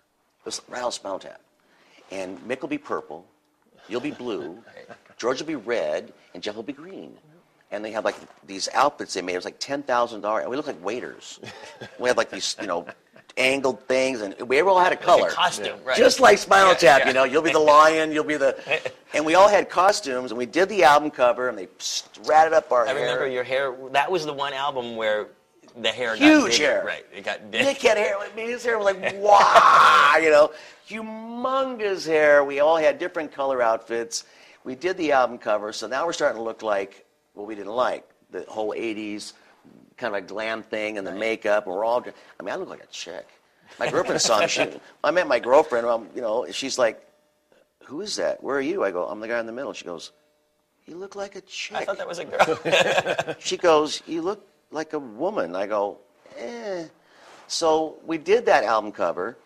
[0.44, 1.38] this Ralph Spountap,
[2.12, 3.26] and Mick will be purple,
[3.88, 4.58] you'll be blue,
[5.18, 7.16] George will be red, and Jeff will be green.
[7.72, 9.34] And they had like these outfits they made.
[9.34, 11.40] It was like ten thousand dollars, and we looked like waiters.
[12.00, 12.86] we had like these, you know,
[13.38, 15.98] angled things, and we all had a color, costume, right.
[15.98, 17.00] just like Spinal Yeah, Tap.
[17.02, 17.08] yeah.
[17.08, 18.56] You know, you'll be the lion, you'll be the,
[19.14, 21.68] and we all had costumes, and we did the album cover, and they
[22.26, 22.96] ratted up our hair.
[22.96, 23.08] I hair.
[23.08, 23.76] remember your hair.
[23.92, 25.28] That was the one album where
[25.82, 26.64] the hair got Huge bigger.
[26.64, 26.84] hair.
[26.86, 27.06] Right.
[27.14, 27.66] It got big.
[27.66, 28.44] Mick had hair like me.
[28.44, 30.52] His hair was like, wow, you know,
[30.88, 32.44] humongous hair.
[32.46, 34.24] We all had different color outfits.
[34.64, 37.05] We did the album cover, so now we're starting to look like
[37.36, 39.34] what we didn't like the whole 80s
[39.98, 41.66] kind of a glam thing and the makeup.
[41.66, 42.04] And we're all,
[42.40, 43.28] I mean, I look like a chick.
[43.80, 44.48] My girlfriend saw me.
[44.48, 44.68] She,
[45.04, 47.02] I met my girlfriend, um, you know, she's like,
[47.84, 48.44] who is that?
[48.44, 48.84] Where are you?
[48.84, 49.74] I go, I'm the guy in the middle.
[49.74, 50.12] She goes,
[50.88, 51.78] you look like a chick.
[51.78, 53.36] I thought that was a girl.
[53.40, 55.98] She goes, "You look like a woman." I go,
[56.38, 56.86] "Eh."
[57.48, 59.38] So we did that album cover,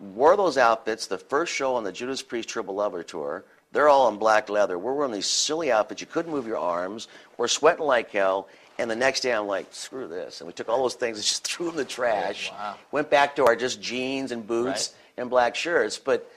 [0.00, 1.06] wore those outfits.
[1.06, 4.78] The first show on the Judas Priest Turbo Lover tour, they're all in black leather.
[4.78, 6.00] We're wearing these silly outfits.
[6.00, 7.08] You couldn't move your arms.
[7.36, 8.48] We're sweating like hell.
[8.78, 11.24] And the next day, I'm like, "Screw this!" And we took all those things and
[11.26, 12.50] just threw them in the trash.
[12.52, 12.74] Oh, wow.
[12.92, 15.22] Went back to our just jeans and boots Right.
[15.22, 15.98] and black shirts.
[15.98, 16.30] But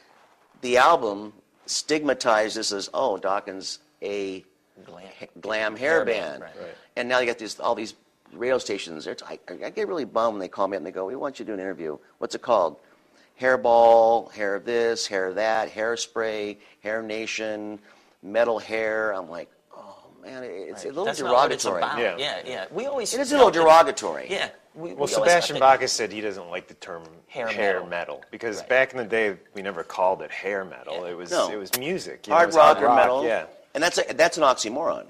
[0.62, 1.34] the album
[1.66, 4.44] stigmatized us as, "Oh, Dokken's a
[4.86, 5.04] Glam.
[5.42, 6.16] glam hair Hair band.
[6.40, 6.56] band, right.
[6.64, 6.76] Right.
[6.96, 7.94] And now you got these all these
[8.34, 9.06] radio stations.
[9.08, 11.16] It's- I, I get really bummed when they call me up and they go, "We
[11.18, 11.98] want you to do an interview.
[12.20, 12.78] What's it called?
[13.40, 17.80] Hairball, hair of this, hair of that, hairspray, hair nation,
[18.22, 22.00] metal hair." I'm like, "Oh man, it's a little That's not what it's derogatory." about.
[22.00, 22.18] Yeah.
[22.18, 22.66] Yeah, yeah.
[22.72, 23.14] We always.
[23.14, 23.62] It is a little felt that-
[23.98, 24.28] derogatory.
[24.30, 24.50] Yeah.
[24.76, 27.48] We, we Well, always thought Sebastian Bach Bacchus said he doesn't like the term Hair
[27.48, 27.88] hair, metal.
[27.90, 28.24] metal.
[28.32, 28.70] because Right.
[28.70, 30.94] back in the day we never called it hair metal.
[31.06, 31.12] Yeah.
[31.12, 31.50] It was No.
[31.50, 32.28] it was music.
[32.28, 33.26] you know, it Hard was rock or metal.
[33.26, 33.46] Yeah.
[33.74, 35.08] And that's a, that's an oxymoron.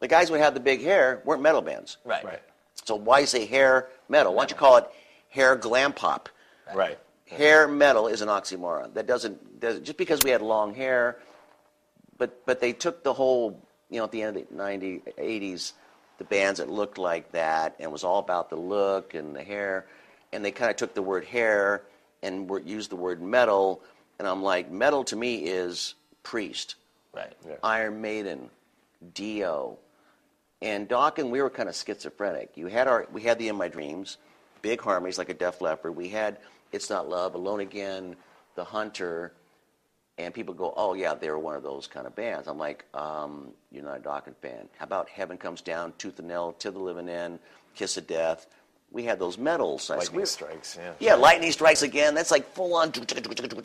[0.00, 1.98] The guys who had the big hair weren't metal bands.
[2.04, 2.24] Right.
[2.24, 2.42] Right.
[2.84, 4.32] So why say hair metal?
[4.32, 4.86] Why don't you call it
[5.28, 6.28] hair glam pop?
[6.74, 6.96] Right.
[7.36, 8.94] Hair metal is an oxymoron.
[8.94, 11.18] That doesn't, does just because we had long hair,
[12.18, 13.60] but but they took the whole
[13.90, 15.72] you know at the end of the 90s, 80s,
[16.18, 19.86] the bands that looked like that and was all about the look and the hair,
[20.32, 21.82] and they kind of took the word hair
[22.22, 23.82] and were, used the word metal,
[24.18, 26.76] and I'm like metal to me is Priest,
[27.14, 27.32] Right.
[27.46, 27.56] Yeah.
[27.62, 28.50] Iron Maiden,
[29.14, 29.78] Dio,
[30.60, 32.56] and Dokken we were kind of schizophrenic.
[32.56, 34.18] You had our, we had the In My Dreams,
[34.62, 35.94] big harmonies like a Def Leppard.
[35.94, 36.38] We had
[36.74, 38.16] It's Not Love, Alone Again,
[38.54, 39.32] The Hunter,
[40.18, 42.46] and people go, oh yeah, they were one of those kind of bands.
[42.46, 44.68] I'm like, um, you're not a Dokken's fan.
[44.78, 47.38] How about Heaven Comes Down, Tooth and Nail, To the Living End,
[47.74, 48.46] Kiss of Death,
[48.94, 49.90] we had those medals.
[49.90, 50.92] Lightning we- strikes, yeah.
[51.00, 52.14] Yeah, lightning strikes again.
[52.14, 52.92] That's like full on.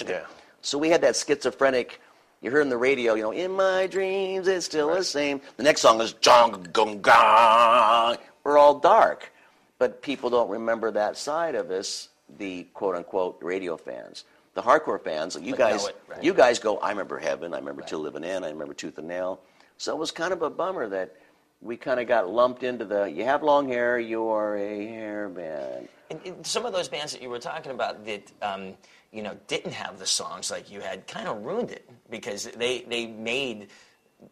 [0.08, 0.26] Yeah.
[0.62, 2.02] So we had that schizophrenic.
[2.42, 5.42] You heard on the radio, you know, in my dreams it's still the same.
[5.58, 8.18] The next song is Jong Gong Gong.
[8.44, 9.32] We're all dark,
[9.78, 14.26] but people don't remember that side of us, the quote unquote radio fans.
[14.56, 16.24] The hardcore fans, you But guys, it, right.
[16.24, 16.78] you guys go.
[16.80, 17.54] I remember Heaven.
[17.54, 18.44] I remember Till Living In.
[18.44, 19.40] I remember Tooth and Nail.
[19.78, 21.16] So it was kind of a bummer that
[21.62, 23.06] we kind of got lumped into the.
[23.06, 24.00] You have long hair.
[24.00, 25.88] You are a hair band.
[26.10, 28.74] And, and some of those bands that you were talking about that um,
[29.12, 32.82] you know didn't have the songs like you had kind of ruined it because they
[32.82, 33.70] they made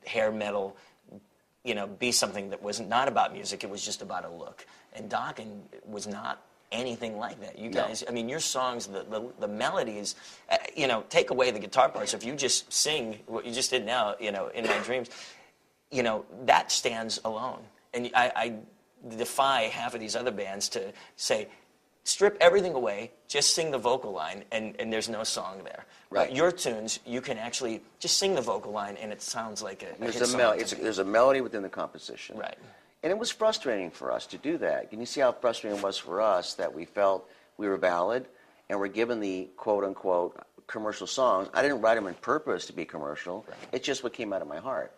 [0.06, 0.76] hair metal
[1.64, 4.66] you know be something that was not about music it was just about a look
[4.94, 6.42] and Dokken was not
[6.72, 7.88] anything like that you No.
[7.88, 10.16] guys I mean your songs the the, the melodies
[10.52, 13.70] uh, you know take away the guitar parts if you just sing what you just
[13.70, 15.10] did now you know in my dreams
[15.92, 17.62] you know, that stands alone.
[17.94, 21.48] And I, I defy half of these other bands to say,
[22.04, 25.86] strip everything away, just sing the vocal line, and, and there's no song there.
[26.10, 26.28] Right.
[26.28, 29.84] But your tunes, you can actually just sing the vocal line, and it sounds like
[29.84, 32.38] a, a There's a, song mel- it's a, there's a melody within the composition.
[32.38, 32.58] Right.
[33.08, 34.90] And it was frustrating for us to do that.
[34.90, 38.26] Can you see how frustrating it was for us that we felt we were valid
[38.68, 41.48] and we're given the quote unquote commercial songs?
[41.54, 43.46] I didn't write them on purpose to be commercial.
[43.72, 44.92] It's just what came out of my heart.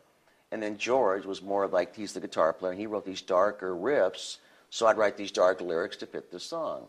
[0.52, 2.72] And then George was more like he's the guitar player.
[2.72, 4.38] and He wrote these darker riffs,
[4.72, 6.88] so I'd write these dark lyrics to fit the song.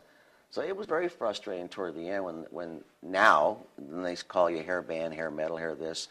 [0.48, 4.62] So it was very frustrating toward the end when, when now then they call you
[4.62, 6.08] hair band, hair metal, hair this.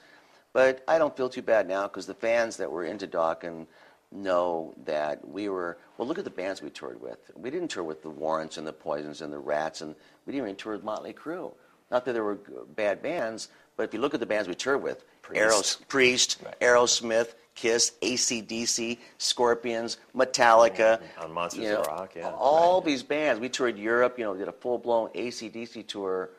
[0.53, 3.65] But I don't feel too bad now because the fans that were into Dokken
[4.11, 5.77] know that we were.
[5.97, 7.19] Well, look at the bands we toured with.
[7.35, 9.95] We didn't tour with the Warrants and the Poisons and the Ratts, and
[10.25, 11.53] we didn't even tour with Motley Crue.
[11.91, 12.35] Not that there were
[12.75, 16.59] bad bands, but if you look at the bands we toured with, Aeros, Priest, Right.
[16.59, 21.01] Aerosmith, Kiss, ACDC, Scorpions, Metallica.
[21.19, 22.31] Oh, On Monsters you know, of Rock, yeah.
[22.31, 23.39] All these bands.
[23.39, 26.29] We toured Europe, you know, we did a full-blown ACDC tour.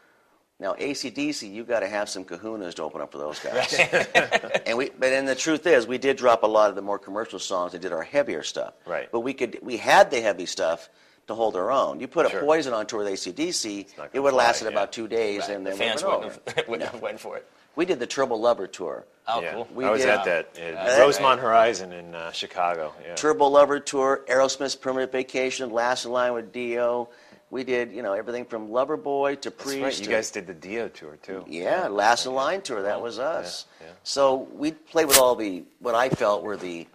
[0.60, 3.72] Now, ACDC, you got to have some kahunas to open up for those guys.
[4.66, 6.98] and we, but then the truth is, we did drop a lot of the more
[6.98, 8.74] commercial songs and did our heavier stuff.
[8.86, 9.08] Right.
[9.10, 10.90] But we could, we had the heavy stuff
[11.28, 11.98] to hold our own.
[12.00, 14.72] You put a Poison on tour with ACDC, not it would have lasted yeah.
[14.72, 15.50] about two days, Right.
[15.56, 16.54] and the then fans we went wouldn't over.
[16.56, 17.46] have, wouldn't have went for it.
[17.76, 19.06] We did the Turbo Lover tour.
[19.28, 19.52] Oh, yeah.
[19.54, 19.68] cool.
[19.72, 22.92] We I was did- at that at Uh, Rosemont Horizon in uh, Chicago.
[23.06, 23.14] Yeah.
[23.14, 27.08] Turbo Lover tour, Aerosmith's Permanent Vacation, Last in Line with Dio.
[27.50, 29.80] We did, you know, everything from Lover Boy to Priest.
[29.82, 29.98] right.
[29.98, 31.44] You to- guys did the Dio tour too.
[31.48, 32.82] Yeah, Last in Line tour.
[32.82, 33.66] That was us.
[33.80, 33.88] yeah.
[34.04, 36.86] So we played with all the what I felt were the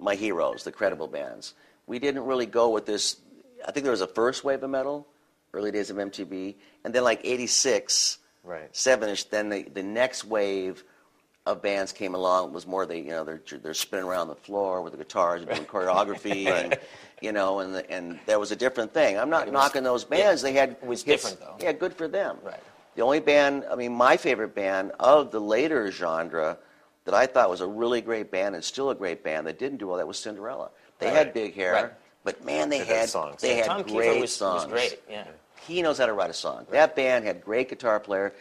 [0.00, 1.54] my heroes, the credible bands.
[1.86, 3.16] We didn't really go with this.
[3.66, 5.06] I think there was a first wave of metal,
[5.52, 6.54] early days of MTV,
[6.84, 8.74] and then like '86, Right.
[8.74, 9.24] seven-ish.
[9.24, 10.84] Then the the next wave
[11.52, 12.52] of bands came along.
[12.52, 15.50] Was more they you know they're they're spinning around the floor with the guitars and
[15.50, 16.78] doing choreography and.
[17.20, 19.18] You know, and the, and that was a different thing.
[19.18, 20.40] I'm not was- knocking those bands.
[20.40, 21.64] they had it was hits- different, though.
[21.66, 22.36] Yeah, good for them.
[22.44, 22.62] Right.
[22.94, 26.58] The only band, I mean, my favorite band of the later genre
[27.06, 29.78] that I thought was a really great band and still a great band that didn't
[29.78, 30.70] do all that was Cinderella.
[31.00, 31.92] They had big hair, Right.
[32.22, 33.40] but man, they They had had songs.
[33.42, 34.66] they had Tom great was, songs.
[34.66, 35.00] was great.
[35.10, 35.24] Yeah.
[35.66, 36.68] He knows how to write a song.
[36.70, 38.32] That band had great guitar player.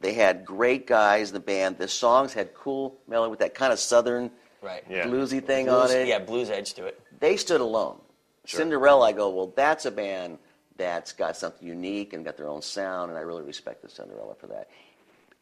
[0.00, 1.78] They had great guys in the band.
[1.78, 4.30] The songs had cool melody with that kind of southern
[4.62, 4.82] Right.
[4.88, 5.06] Yeah.
[5.06, 6.08] bluesy thing Blues, on it.
[6.08, 7.00] Yeah, blues edge to it.
[7.20, 8.00] They stood alone.
[8.46, 10.38] Cinderella, I go, well, that's a band
[10.76, 14.34] that's got something unique and got their own sound, and I really respect the Cinderella
[14.34, 14.68] for that.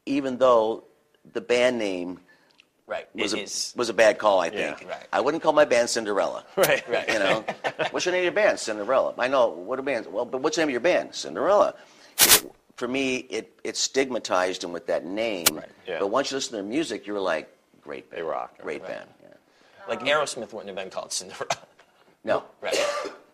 [0.07, 0.85] Even though
[1.33, 2.21] the band name
[2.87, 3.07] Right.
[3.15, 3.73] was it a, is.
[3.77, 4.75] was a bad call, I Yeah.
[4.75, 4.91] think.
[4.91, 5.07] Right.
[5.13, 6.45] I wouldn't call my band Cinderella.
[6.57, 6.87] Right.
[6.89, 7.09] Right.
[7.09, 7.45] You know,
[7.91, 8.59] what's your name of your band?
[8.59, 9.15] Cinderella.
[9.19, 9.49] I know.
[9.49, 10.09] What are bands?
[10.09, 11.15] Well, but what's the name of your band?
[11.15, 11.75] Cinderella.
[12.83, 15.47] For me, it it stigmatized them with that name.
[15.87, 16.01] Yeah.
[16.01, 17.49] But once you listen to their music, you're like,
[17.81, 18.11] great.
[18.11, 18.59] They rock.
[18.59, 18.91] Great Right.
[18.91, 19.09] band.
[19.23, 19.29] Yeah.
[19.87, 21.47] Like Aerosmith wouldn't have been called Cinderella.
[22.25, 22.43] No.
[22.61, 22.77] Right.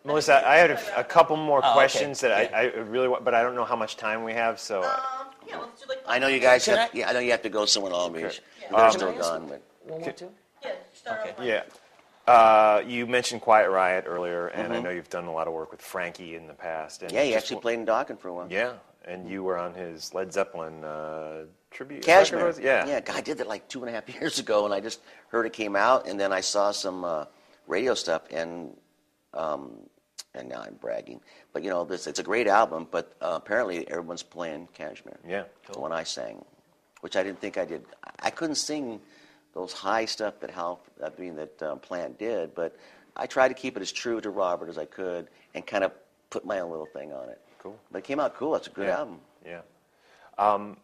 [0.05, 1.72] Melissa, I had a, a couple more Oh, okay.
[1.80, 2.59] questions that Yeah.
[2.59, 4.61] I, I really want, but I don't know how much time we have.
[4.61, 4.90] So Um,
[5.49, 6.03] yeah, let's do like.
[6.07, 6.90] I know you guys Can have.
[6.92, 8.42] I- Yeah, I know you have to go somewhere in Long Beach.
[8.61, 8.68] Yeah.
[8.70, 10.30] They're Um, still Can I ask gone, but One more two.
[10.62, 11.30] Yeah, start Okay.
[11.30, 11.42] off.
[11.42, 11.62] yeah.
[12.34, 14.72] Uh, you mentioned Quiet Riot earlier, and Mm-hmm.
[14.74, 17.03] I know you've done a lot of work with Frankie in the past.
[17.03, 18.46] And yeah, he actually w- played in Dokken's for a while.
[18.51, 18.72] Yeah,
[19.09, 22.02] and you were on his Led Zeppelin uh, tribute.
[22.02, 22.54] Kashmir.
[22.61, 22.86] Yeah.
[22.86, 25.46] Yeah, I did that like two and a half years ago, and I just heard
[25.46, 27.24] it came out, and then I saw some uh,
[27.66, 28.76] radio stuff, and
[29.34, 29.72] um,
[30.34, 31.20] and now I'm bragging,
[31.52, 35.18] but you know, this it's a great album, but uh, apparently everyone's playing Kashmir.
[35.26, 35.44] Yeah.
[35.72, 36.44] The one I sang,
[37.00, 37.84] which I didn't think I did.
[38.20, 39.00] I couldn't sing
[39.54, 42.76] those high stuff that Hal, I mean that um, Plant did, but
[43.16, 45.92] I tried to keep it as true to Robert as I could, and kind of
[46.30, 47.40] put my own little thing on it.
[47.59, 47.78] Cool.
[47.90, 48.52] But it came out cool.
[48.52, 48.98] That's a good yeah.
[48.98, 49.20] album.
[49.44, 49.61] Yeah.
[50.38, 50.76] Um,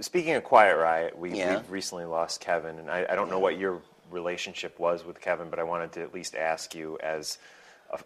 [0.00, 1.56] speaking of Quiet Riot, we, Yeah.
[1.56, 5.50] we've recently lost Kevin, and I, I don't know what your relationship was with Kevin,
[5.50, 7.38] but I wanted to at least ask you as
[7.90, 7.98] a,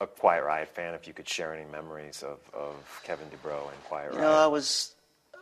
[0.00, 2.74] a Quiet Riot fan, if you could share any memories of, of
[3.04, 4.30] Kevin DuBrow and Quiet You Riot.
[4.30, 4.94] know, I was,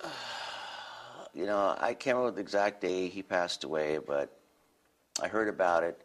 [1.35, 4.37] you know, I can't remember the exact day he passed away, but
[5.23, 6.01] I heard about it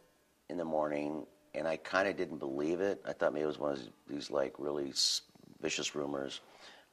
[0.50, 3.02] in the morning, and I kind of didn't believe it.
[3.08, 4.92] I thought maybe it was one of these, these like really
[5.62, 6.42] vicious rumors.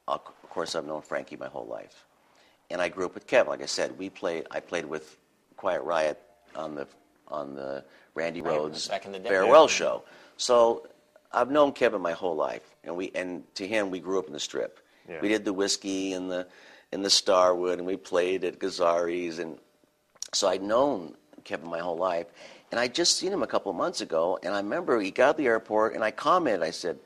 [0.07, 2.05] Of course, I've known Frankie my whole life,
[2.69, 3.49] and I grew up with Kevin.
[3.49, 4.47] Like I said, we played.
[4.51, 5.17] I played with
[5.57, 6.21] Quiet Riot
[6.55, 6.87] on the
[7.27, 7.83] on the
[8.15, 9.67] Randy Rhoads the farewell Yeah.
[9.67, 10.03] show.
[10.37, 10.87] So
[11.33, 14.33] I've known Kevin my whole life, and we and to him we grew up in
[14.33, 14.79] the Strip.
[15.09, 15.19] Yeah.
[15.21, 16.47] We did the whiskey and the
[16.93, 19.59] in the Starwood, and we played at Gazzari's, and
[20.33, 22.27] so I'd known Kevin my whole life,
[22.71, 25.33] and I just seen him a couple of months ago, and I remember he got
[25.33, 26.97] to the airport, and I commented, I said,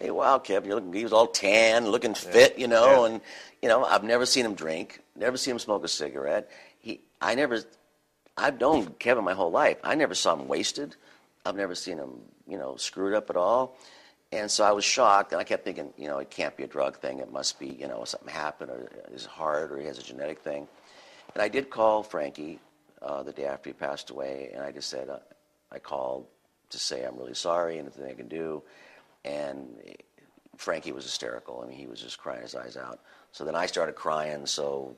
[0.00, 3.20] "Hey, wow, Kevin, you're looking, he was all tan, looking fit, you know, and
[3.62, 6.50] you know, I've never seen him drink, never seen him smoke a cigarette.
[6.78, 7.62] He, I never,
[8.36, 9.76] I've known Kevin my whole life.
[9.84, 10.96] I never saw him wasted.
[11.44, 13.76] I've never seen him, you know, screwed up at all.
[14.32, 16.68] And so I was shocked, and I kept thinking, you know, it can't be a
[16.68, 17.18] drug thing.
[17.18, 20.40] It must be, you know, something happened, or his heart, or he has a genetic
[20.40, 20.68] thing.
[21.34, 22.60] And I did call Frankie
[23.02, 25.18] uh, the day after he passed away, and I just said, uh,
[25.72, 26.26] I called
[26.70, 28.62] to say I'm really sorry and anything I can do.
[29.24, 29.94] And eh,
[30.56, 31.62] Frankie was hysterical.
[31.64, 33.00] I mean, he was just crying his eyes out.
[33.32, 34.46] So then I started crying.
[34.46, 34.96] So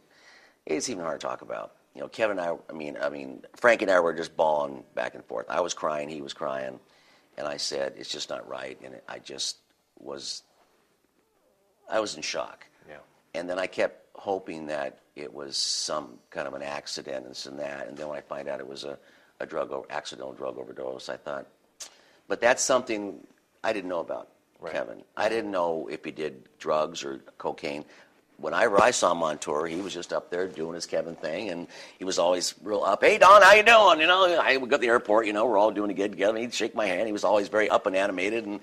[0.66, 1.74] it's even hard to talk about.
[1.94, 2.56] You know, Kevin and I.
[2.70, 5.46] I mean, I mean, Frankie and I were just bawling back and forth.
[5.48, 6.80] I was crying, he was crying,
[7.36, 9.58] and I said, "It's just not right." And I just
[9.98, 10.42] was.
[11.90, 12.66] I was in shock.
[12.88, 12.96] Yeah.
[13.34, 17.44] And then I kept hoping that it was some kind of an accident and this
[17.44, 17.88] and that.
[17.88, 18.98] And then when I find out it was a,
[19.40, 21.46] a drug accidental drug overdose, I thought,
[22.28, 23.26] but that's something
[23.64, 24.28] I didn't know about
[24.60, 24.72] Right.
[24.74, 25.02] Kevin.
[25.16, 27.84] I didn't know if he did drugs or cocaine.
[28.38, 31.50] Whenever I saw him on tour, he was just up there doing his Kevin thing,
[31.50, 31.66] and
[31.98, 33.02] he was always real up.
[33.02, 34.00] Hey Don, how you doing?
[34.00, 35.26] You know, I would go to the airport.
[35.26, 36.38] You know, we're all doing a gig together.
[36.38, 37.06] He'd shake my hand.
[37.06, 38.60] He was always very up and animated, and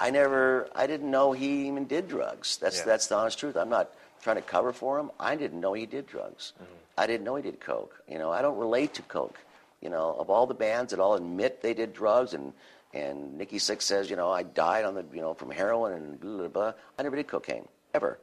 [0.00, 2.56] I never, I didn't know he even did drugs.
[2.58, 2.84] That's Yeah.
[2.86, 3.56] that's the honest truth.
[3.56, 3.90] I'm not
[4.22, 5.10] trying to cover for him.
[5.20, 6.52] I didn't know he did drugs.
[6.56, 6.72] Mm-hmm.
[6.98, 8.00] I didn't know he did coke.
[8.08, 9.38] You know, I don't relate to coke.
[9.80, 12.52] You know, of all the bands that all admit they did drugs and
[12.94, 16.20] and Nikki Sixx says, you know, I died on the, you know, from heroin and
[16.20, 16.72] blah, blah, blah.
[16.98, 18.18] I never did cocaine, ever.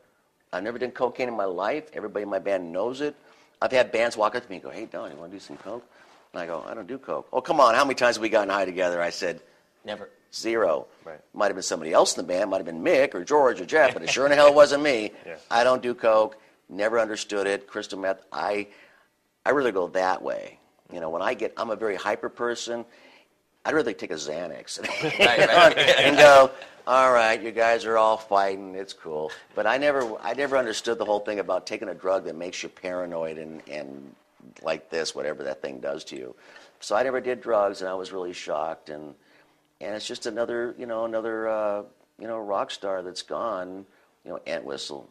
[0.52, 1.90] I've never done cocaine in my life.
[1.94, 3.16] Everybody in my band knows it.
[3.62, 5.40] I've had bands walk up to me and go, hey, Don, you want to do
[5.44, 5.86] some coke?
[6.34, 7.28] And I go, I don't do coke.
[7.32, 9.02] Oh, come on, how many times have we gotten high together?
[9.02, 9.42] I said,
[9.86, 10.10] Never.
[10.34, 10.88] zero.
[11.06, 11.20] Right.
[11.34, 13.66] Might have been somebody else in the band, might have been Mick or George or
[13.66, 15.12] Jeff, but it sure in the hell wasn't me.
[15.26, 15.36] Yeah.
[15.52, 16.38] I don't do coke,
[16.70, 17.68] never understood it.
[17.68, 18.68] Crystal meth, I,
[19.46, 20.60] I really go that way.
[20.92, 22.86] You know, when I get, I'm a very hyper person.
[23.66, 24.80] I'd rather take a Xanax
[26.00, 26.52] and go,
[26.86, 29.32] all right, you guys are all fighting, it's cool.
[29.56, 32.62] But I never, I never understood the whole thing about taking a drug that makes
[32.62, 34.14] you paranoid and, and
[34.62, 36.36] like this, whatever that thing does to you.
[36.82, 38.90] So I never did drugs, and I was really shocked.
[38.90, 39.16] And
[39.80, 41.84] and it's just another, you know, another, uh,
[42.20, 43.86] you know, rock star that's gone.
[44.26, 45.10] You know, Entwistle.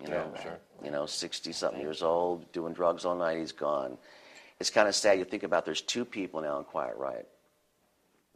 [0.00, 0.58] You know, Yeah, sure.
[0.84, 3.38] you know, sixty something years old, doing drugs all night.
[3.38, 3.96] He's gone.
[4.58, 5.18] It's kind of sad.
[5.20, 7.28] You think about there's two people now in Quiet Riot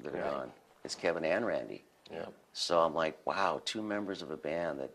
[0.01, 0.30] that are Yeah.
[0.30, 0.53] gone.
[0.84, 1.84] It's Kevin and Randy.
[2.11, 2.26] Yeah.
[2.53, 4.90] So I'm like, wow, two members of a band that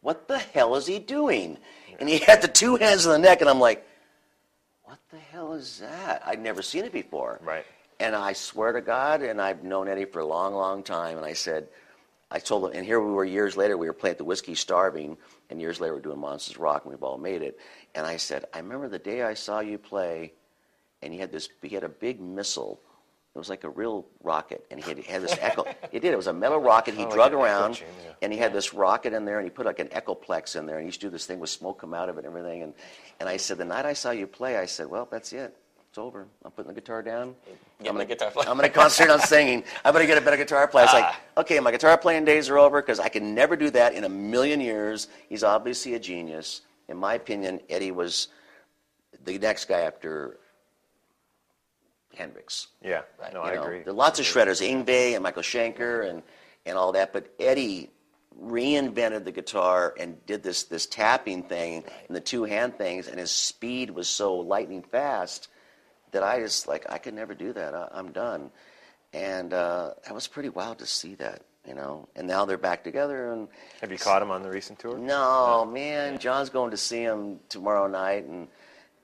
[0.00, 1.58] what the hell is he doing?
[1.98, 3.86] And he had the two hands on the neck, and I'm like,
[4.84, 6.22] what the hell is that?
[6.24, 7.40] I'd never seen it before.
[7.42, 7.66] Right.
[8.00, 11.26] And I swear to God, and I've known Eddie for a long, long time, and
[11.26, 11.68] I said,
[12.30, 14.54] I told him, and here we were years later, we were playing at the Whiskey
[14.54, 15.16] Starwood,
[15.48, 17.58] and years later we're doing Monsters Rock, and we've all made it.
[17.94, 20.34] And I said, I remember the day I saw you play,
[21.02, 22.80] and he had this, he had a big missile.
[23.34, 25.64] It was like a real rocket, and he had, had this echo.
[25.92, 26.12] It did.
[26.12, 26.94] It was a metal rocket.
[26.94, 27.86] He Oh, drug echo around, yeah.
[28.20, 30.76] and he had this rocket in there, and he put like an echoplex in there,
[30.76, 32.62] and he used to do this thing with smoke come out of it and everything.
[32.62, 32.74] And,
[33.20, 35.56] and I said, the night I saw you play, I said, well, that's it.
[35.98, 36.28] It's over.
[36.44, 37.34] I'm putting the guitar down.
[37.82, 38.48] Get I'm gonna, guitar player.
[38.48, 39.64] I'm going to concentrate on singing.
[39.84, 40.84] I'm going to get a better guitar player.
[40.84, 41.20] It's like, Ah.
[41.38, 44.08] okay, my guitar playing days are over because I can never do that in a
[44.08, 45.08] million years.
[45.28, 46.60] He's obviously a genius.
[46.88, 48.28] In my opinion, Eddie was
[49.24, 50.38] the next guy after
[52.14, 52.68] Hendrix.
[52.80, 53.34] Yeah, Right.
[53.34, 53.82] no, You I know, agree.
[53.82, 56.22] There are lots of shredders, Yngwie and Michael Schenker and,
[56.64, 57.90] and all that, but Eddie
[58.40, 63.18] reinvented the guitar and did this this tapping thing and the two hand things, and
[63.18, 65.48] his speed was so lightning fast
[66.12, 67.74] that I just like I could never do that.
[67.74, 68.50] I, I'm done,
[69.12, 72.08] and uh, that was pretty wild to see that, you know.
[72.16, 73.48] And now they're back together, and
[73.80, 74.98] Have you caught him on the recent tour?
[74.98, 78.48] no, man, John's going to see him tomorrow night, and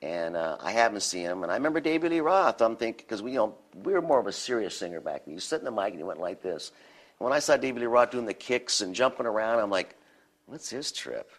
[0.01, 1.43] and uh, I haven't seen him.
[1.43, 2.61] And I remember David Lee Roth.
[2.61, 5.33] I'm thinking because we you know we were more of a serious singer back then.
[5.33, 6.71] You sit in the mic and you went like this.
[7.19, 9.95] And when I saw David Lee Roth doing the kicks and jumping around, I'm like,
[10.47, 11.31] what's his trip?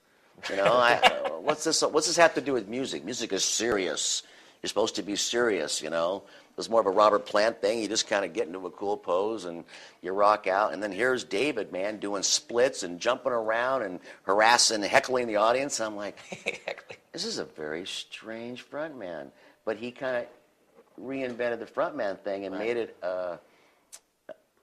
[0.51, 1.83] You know, I, uh, what's this?
[1.83, 3.05] What's this have to do with music?
[3.05, 4.23] Music is serious.
[4.67, 5.81] You're supposed to be serious.
[5.81, 7.79] You know, it was more of a Robert Plant thing.
[7.79, 9.62] You just kind of get into a cool pose and
[10.03, 10.73] you rock out.
[10.73, 15.79] And then here's David, man, doing splits and jumping around and harassing, heckling the audience.
[15.79, 16.19] I'm like,
[17.12, 19.29] this is a very strange frontman.
[19.64, 20.27] But he kind of
[21.01, 23.37] reinvented the frontman thing and made it uh,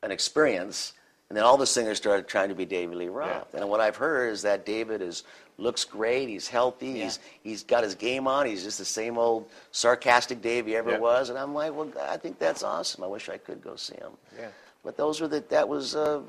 [0.02, 0.92] an experience.
[1.30, 3.54] And then all the singers started trying to be David Lee Roth.
[3.54, 5.24] And what I've heard is that David is
[5.58, 6.30] looks great.
[6.30, 7.02] He's healthy.
[7.02, 8.46] He's he's got his game on.
[8.46, 11.00] He's just the same old sarcastic Dave he ever Yeah.
[11.00, 11.30] was.
[11.30, 13.04] And I'm like, well, I think that's awesome.
[13.04, 14.12] I wish I could go see him.
[14.38, 14.48] Yeah.
[14.84, 15.96] But those were the that was.
[15.96, 16.22] Uh,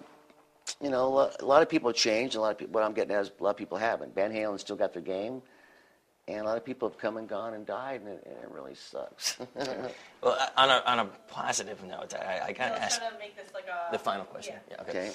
[0.81, 2.37] you know, a lot- of people have changed.
[2.37, 4.15] A lot of people, what I'm getting at is a lot of people haven't.
[4.15, 5.43] Van Halen still got their game,
[6.27, 8.51] and a lot of people have come and gone and died, and it, and it
[8.51, 9.37] really sucks.
[10.23, 13.13] Well, uh, on a, on a positive note, I, I got to was ask trying
[13.13, 13.93] to make this like a.
[13.93, 14.55] the final question.
[14.71, 14.77] Yeah.
[14.77, 15.09] Yeah, okay.
[15.09, 15.13] okay.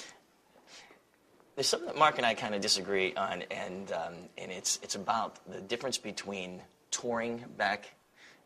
[1.55, 4.95] There's something that Mark and I kind of disagree on, and um, and it's it's
[4.95, 7.89] about the difference between touring back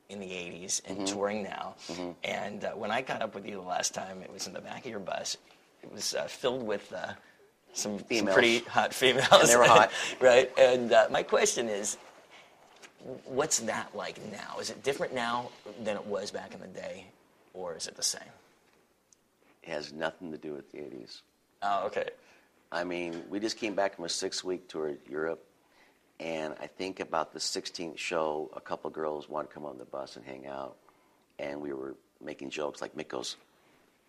[0.09, 1.05] in the '80s and Mm-hmm.
[1.05, 1.75] touring now.
[2.23, 4.61] And uh, when I caught up with you the last time, it was in the
[4.61, 5.37] back of your bus.
[5.83, 7.13] It was uh, filled with uh,
[7.73, 9.27] some, some pretty hot females.
[9.31, 9.91] And they were hot.
[10.21, 10.51] right?
[10.57, 11.97] And uh, my question is,
[13.25, 14.59] what's that like now?
[14.59, 15.49] Is it different now
[15.83, 17.05] than it was back in the day,
[17.53, 18.21] or is it the same?
[19.63, 21.21] It has nothing to do with the 80s.
[21.61, 22.09] Oh, okay.
[22.73, 25.45] I mean, we just came back from a six-week tour of Europe,
[26.19, 29.85] and I think about the 16th show, a couple girls wanted to come on the
[29.85, 30.75] bus and hang out,
[31.37, 32.81] and we were making jokes.
[32.81, 33.37] Like Mick goes,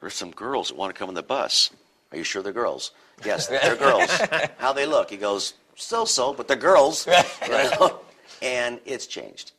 [0.01, 1.71] "There's some girls that want to come on the bus.
[2.11, 2.93] Are you sure they're girls?
[3.25, 4.11] Yes, they're girls.
[4.59, 7.07] How they look?" He goes, "So-so, but they're girls."
[7.47, 8.01] You know?
[8.41, 9.53] And it's changed.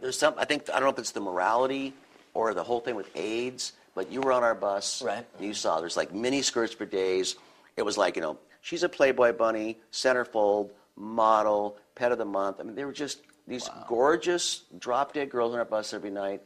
[0.00, 0.34] There's some.
[0.36, 1.94] I think I don't know if it's the morality
[2.34, 5.02] or the whole thing with AIDS, but you were on our bus.
[5.02, 5.24] Right.
[5.38, 7.36] And you saw there's like mini skirts for days.
[7.76, 12.56] It was like, you know, she's a Playboy bunny, centerfold, model, pet of the month.
[12.58, 16.42] I mean, they were just these gorgeous drop dead girls on our bus every night.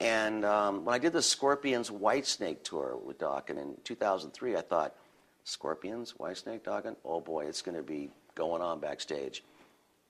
[0.00, 4.94] And um, when I did the Scorpions Whitesnake tour with Dokken in 2003, I thought,
[5.44, 6.96] Scorpions, Whitesnake, Dokken?
[7.04, 9.44] Oh boy, it's going to be going on backstage.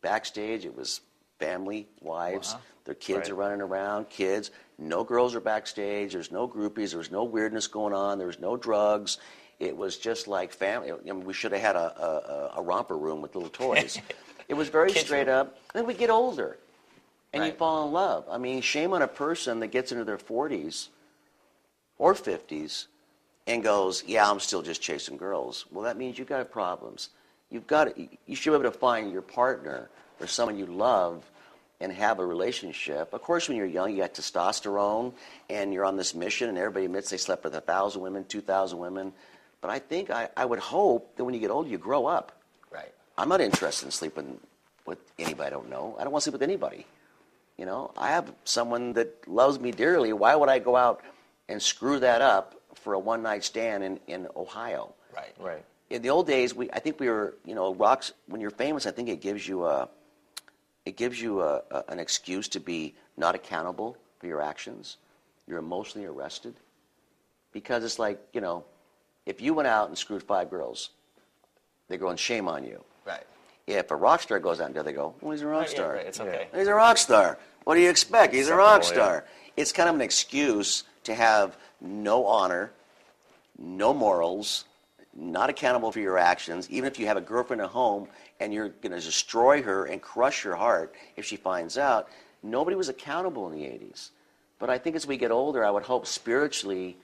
[0.01, 1.01] Backstage, it was
[1.39, 3.31] family, wives, their kids Right.
[3.31, 4.51] are running around, kids.
[4.79, 6.13] No girls are backstage.
[6.13, 6.93] There's no groupies.
[6.93, 8.19] There's no weirdness going on.
[8.19, 9.19] There's no drugs.
[9.61, 10.91] It was just like family.
[10.91, 13.99] I mean, we should have had a, a, a romper room with little toys.
[14.49, 15.37] it was very Kids straight room.
[15.37, 15.59] up.
[15.73, 16.59] Then we get older,
[17.33, 18.27] and you fall in love.
[18.31, 20.89] I mean, shame on a person that gets into their 40s
[21.99, 22.87] or 50s
[23.47, 27.11] and goes, "Yeah, I'm still just chasing girls." Well, that means you've got problems.
[27.51, 29.89] You've got to, you should be able to find your partner
[30.21, 31.25] or someone you love
[31.81, 33.13] and have a relationship.
[33.13, 35.13] Of course, when you're young, you got testosterone
[35.51, 38.41] and you're on this mission, and everybody admits they slept with a thousand women, two
[38.41, 39.13] thousand women.
[39.65, 42.33] But I think I, I would hope that when you get older, you grow up.
[42.71, 42.93] Right.
[43.17, 44.39] I'm not interested in sleeping
[44.85, 45.97] with anybody I don't know.
[45.99, 46.85] I don't want to sleep with anybody.
[47.57, 50.13] You know, I have someone that loves me dearly.
[50.13, 51.01] Why would I go out
[51.49, 54.93] and screw that up for a one night stand in, in Ohio?
[55.17, 55.33] Right.
[55.41, 55.65] Right.
[55.89, 58.13] In the old days, we I think we were, you know, rocks.
[58.27, 59.89] When you're famous, I think it gives you a,
[60.85, 64.99] it gives you a, a, an excuse to be not accountable for your actions.
[65.47, 66.55] You're emotionally arrested
[67.51, 68.67] because it's like, you know,
[69.27, 70.91] if you went out and screwed five girls,
[71.89, 72.83] they go and shame on you.
[73.07, 73.25] Right.
[73.67, 75.75] If a rock star goes out there, they go, well, he's a rock Right, yeah,
[75.75, 75.93] star.
[75.95, 76.49] right, it's okay.
[76.55, 77.39] He's a rock star.
[77.65, 78.35] What do you expect?
[78.35, 79.25] He's a rock star.
[79.57, 82.73] It's kind of an excuse to have no honor,
[83.59, 84.65] no morals,
[85.15, 86.69] not accountable for your actions.
[86.71, 88.09] Even if you have a girlfriend at home
[88.41, 92.09] and you're going to destroy her and crush her heart if she finds out,
[92.43, 94.11] nobody was accountable in the 80s.
[94.59, 96.97] But I think as we get older, I would hope spiritually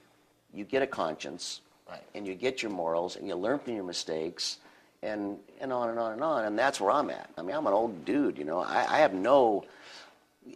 [0.53, 1.61] you get a conscience
[1.91, 2.01] Right.
[2.15, 4.57] and you get your morals and you learn from your mistakes
[5.03, 6.45] and, and on and on and on.
[6.45, 7.29] And that's where I'm at.
[7.37, 8.59] I mean, I'm an old dude, you know.
[8.59, 9.65] I, I have no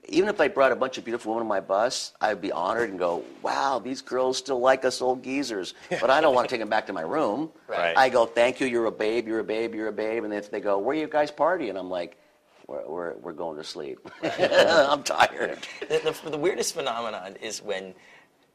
[0.06, 2.90] even if I brought a bunch of beautiful women on my bus, I'd be honored
[2.90, 5.74] and go, wow, these girls still like us old geezers.
[5.90, 7.52] But I don't want to take them back to my room.
[7.68, 7.96] Right.
[7.96, 10.24] I go, thank you, you're a babe, you're a babe, you're a babe.
[10.24, 11.78] And if they go, where are you guys partying?
[11.78, 12.18] I'm like,
[12.68, 14.00] we're, we're, we're going to sleep.
[14.24, 15.60] I'm tired.
[15.88, 17.94] The, the, the weirdest phenomenon is when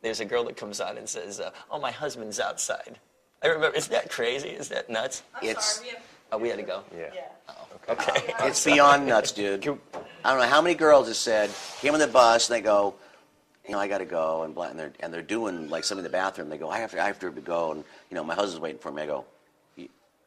[0.03, 2.99] there's a girl that comes on and says, uh, "Oh, my husband's outside."
[3.43, 3.77] I remember.
[3.77, 4.49] Is that crazy?
[4.51, 5.23] Is that nuts?
[5.35, 5.89] I'm It's- sorry.
[5.89, 6.85] We have, Oh, we had to go.
[6.97, 7.11] Yeah.
[7.13, 7.55] yeah.
[7.89, 8.33] Okay.
[8.47, 9.67] It's beyond nuts, dude.
[9.67, 12.95] I don't know how many girls have said, came on the bus and they go,
[13.67, 16.05] you know, I got to go, and, blah, and they're and they're doing like something
[16.05, 16.49] in the bathroom.
[16.49, 18.79] They go, I have to, I have to go, and you know, my husband's waiting
[18.79, 19.03] for me.
[19.03, 19.25] I go,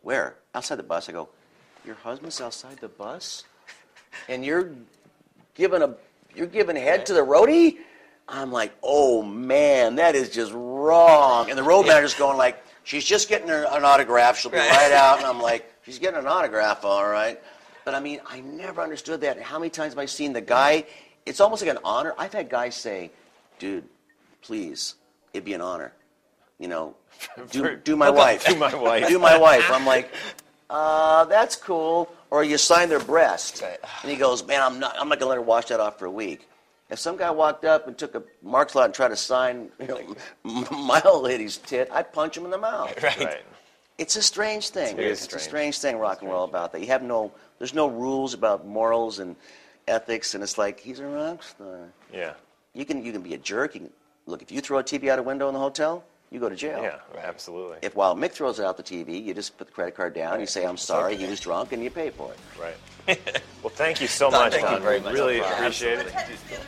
[0.02, 0.36] where?
[0.54, 1.08] Outside the bus.
[1.08, 1.30] I go,
[1.86, 3.46] your husband's outside the bus,
[4.28, 4.72] and you're
[5.56, 5.96] giving a,
[6.36, 7.78] you're giving head to the roadie.
[8.28, 11.50] I'm like, oh man, that is just wrong.
[11.50, 14.38] And the road manager's going like, she's just getting her, an autograph.
[14.38, 15.18] She'll be right out.
[15.18, 17.42] And I'm like, she's getting an autograph, all right.
[17.86, 19.42] But I mean, I never understood that.
[19.42, 20.86] How many times have I seen the guy?
[21.26, 22.14] It's almost like an honor.
[22.18, 23.12] I've had guys say,
[23.60, 23.84] dude,
[24.42, 24.96] please,
[25.34, 25.94] it'd be an honor.
[26.60, 26.96] You know,
[27.52, 28.46] do, do my wife.
[28.46, 29.08] Do my wife.
[29.08, 29.70] do my wife.
[29.70, 30.14] I'm like,
[30.70, 32.14] uh, that's cool.
[32.30, 33.62] Or you sign their breast.
[33.62, 33.78] Right.
[34.02, 36.00] And he goes, man, I'm not, I'm not going to let her wash that off
[36.00, 36.48] for a week.
[36.90, 39.88] If some guy walked up and took a Mark's lot and tried to sign you
[39.88, 40.16] know,
[40.72, 42.94] my old lady's tit, I'd punch him in the mouth.
[43.04, 43.18] Right.
[43.20, 43.46] Right.
[43.98, 44.98] It's a strange thing.
[44.98, 45.42] It is It's strange.
[45.42, 46.82] a strange thing, rock and roll, about that.
[46.82, 49.36] You have no, there's no rules about morals and
[49.88, 51.90] ethics, and it's like he's a rock star.
[52.12, 52.34] Yeah.
[52.74, 53.76] You can, you can be a jerk.
[53.76, 53.90] You can,
[54.26, 56.04] look, if you throw a TV out a window in the hotel,
[56.34, 56.82] you go to jail.
[56.82, 56.98] Yeah.
[57.22, 57.78] Absolutely.
[57.84, 60.48] If while Mick throws out the TV, you just put the credit card down, you
[60.48, 62.40] say, I'm sorry, he was drunk, and you pay for it.
[62.60, 63.20] Right.
[63.64, 65.14] well, thank you so Don, much, thank you very much.
[65.14, 66.14] Really No appreciate it.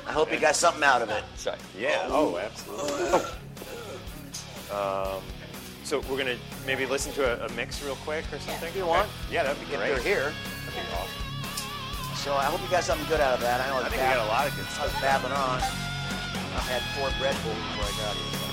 [0.07, 1.23] I hope you got something out of it.
[1.35, 1.57] Sorry.
[1.77, 2.07] Yeah.
[2.09, 3.21] Oh, absolutely.
[4.71, 5.21] Um,
[5.83, 8.69] so we're gonna maybe listen to a, a mix real quick or something.
[8.69, 9.07] If you want.
[9.31, 9.91] Yeah, that'd be great.
[9.91, 10.05] If great.
[10.05, 10.33] you're here.
[10.65, 12.15] That'd be awesome.
[12.15, 13.61] So I hope you got something good out of that.
[13.61, 14.81] I know I it's think we got a lot of good stuff.
[14.81, 15.01] I was stuff.
[15.03, 15.61] babbling on.
[15.61, 18.44] I've had four Red Bulls before I got here.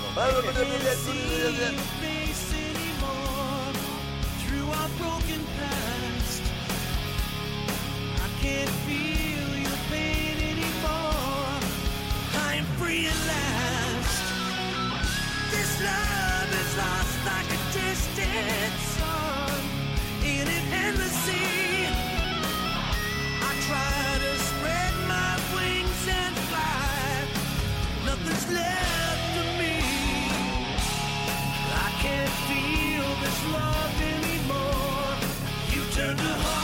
[1.99, 3.73] Face anymore
[4.41, 6.43] through our broken past.
[8.21, 11.57] I can't feel your pain anymore.
[12.47, 14.23] I am free at last.
[15.49, 19.61] This love is lost like a distant sun
[20.23, 21.87] in an endless sea.
[23.41, 24.12] I try
[33.23, 35.15] this love anymore.
[35.71, 36.62] You turned to heart.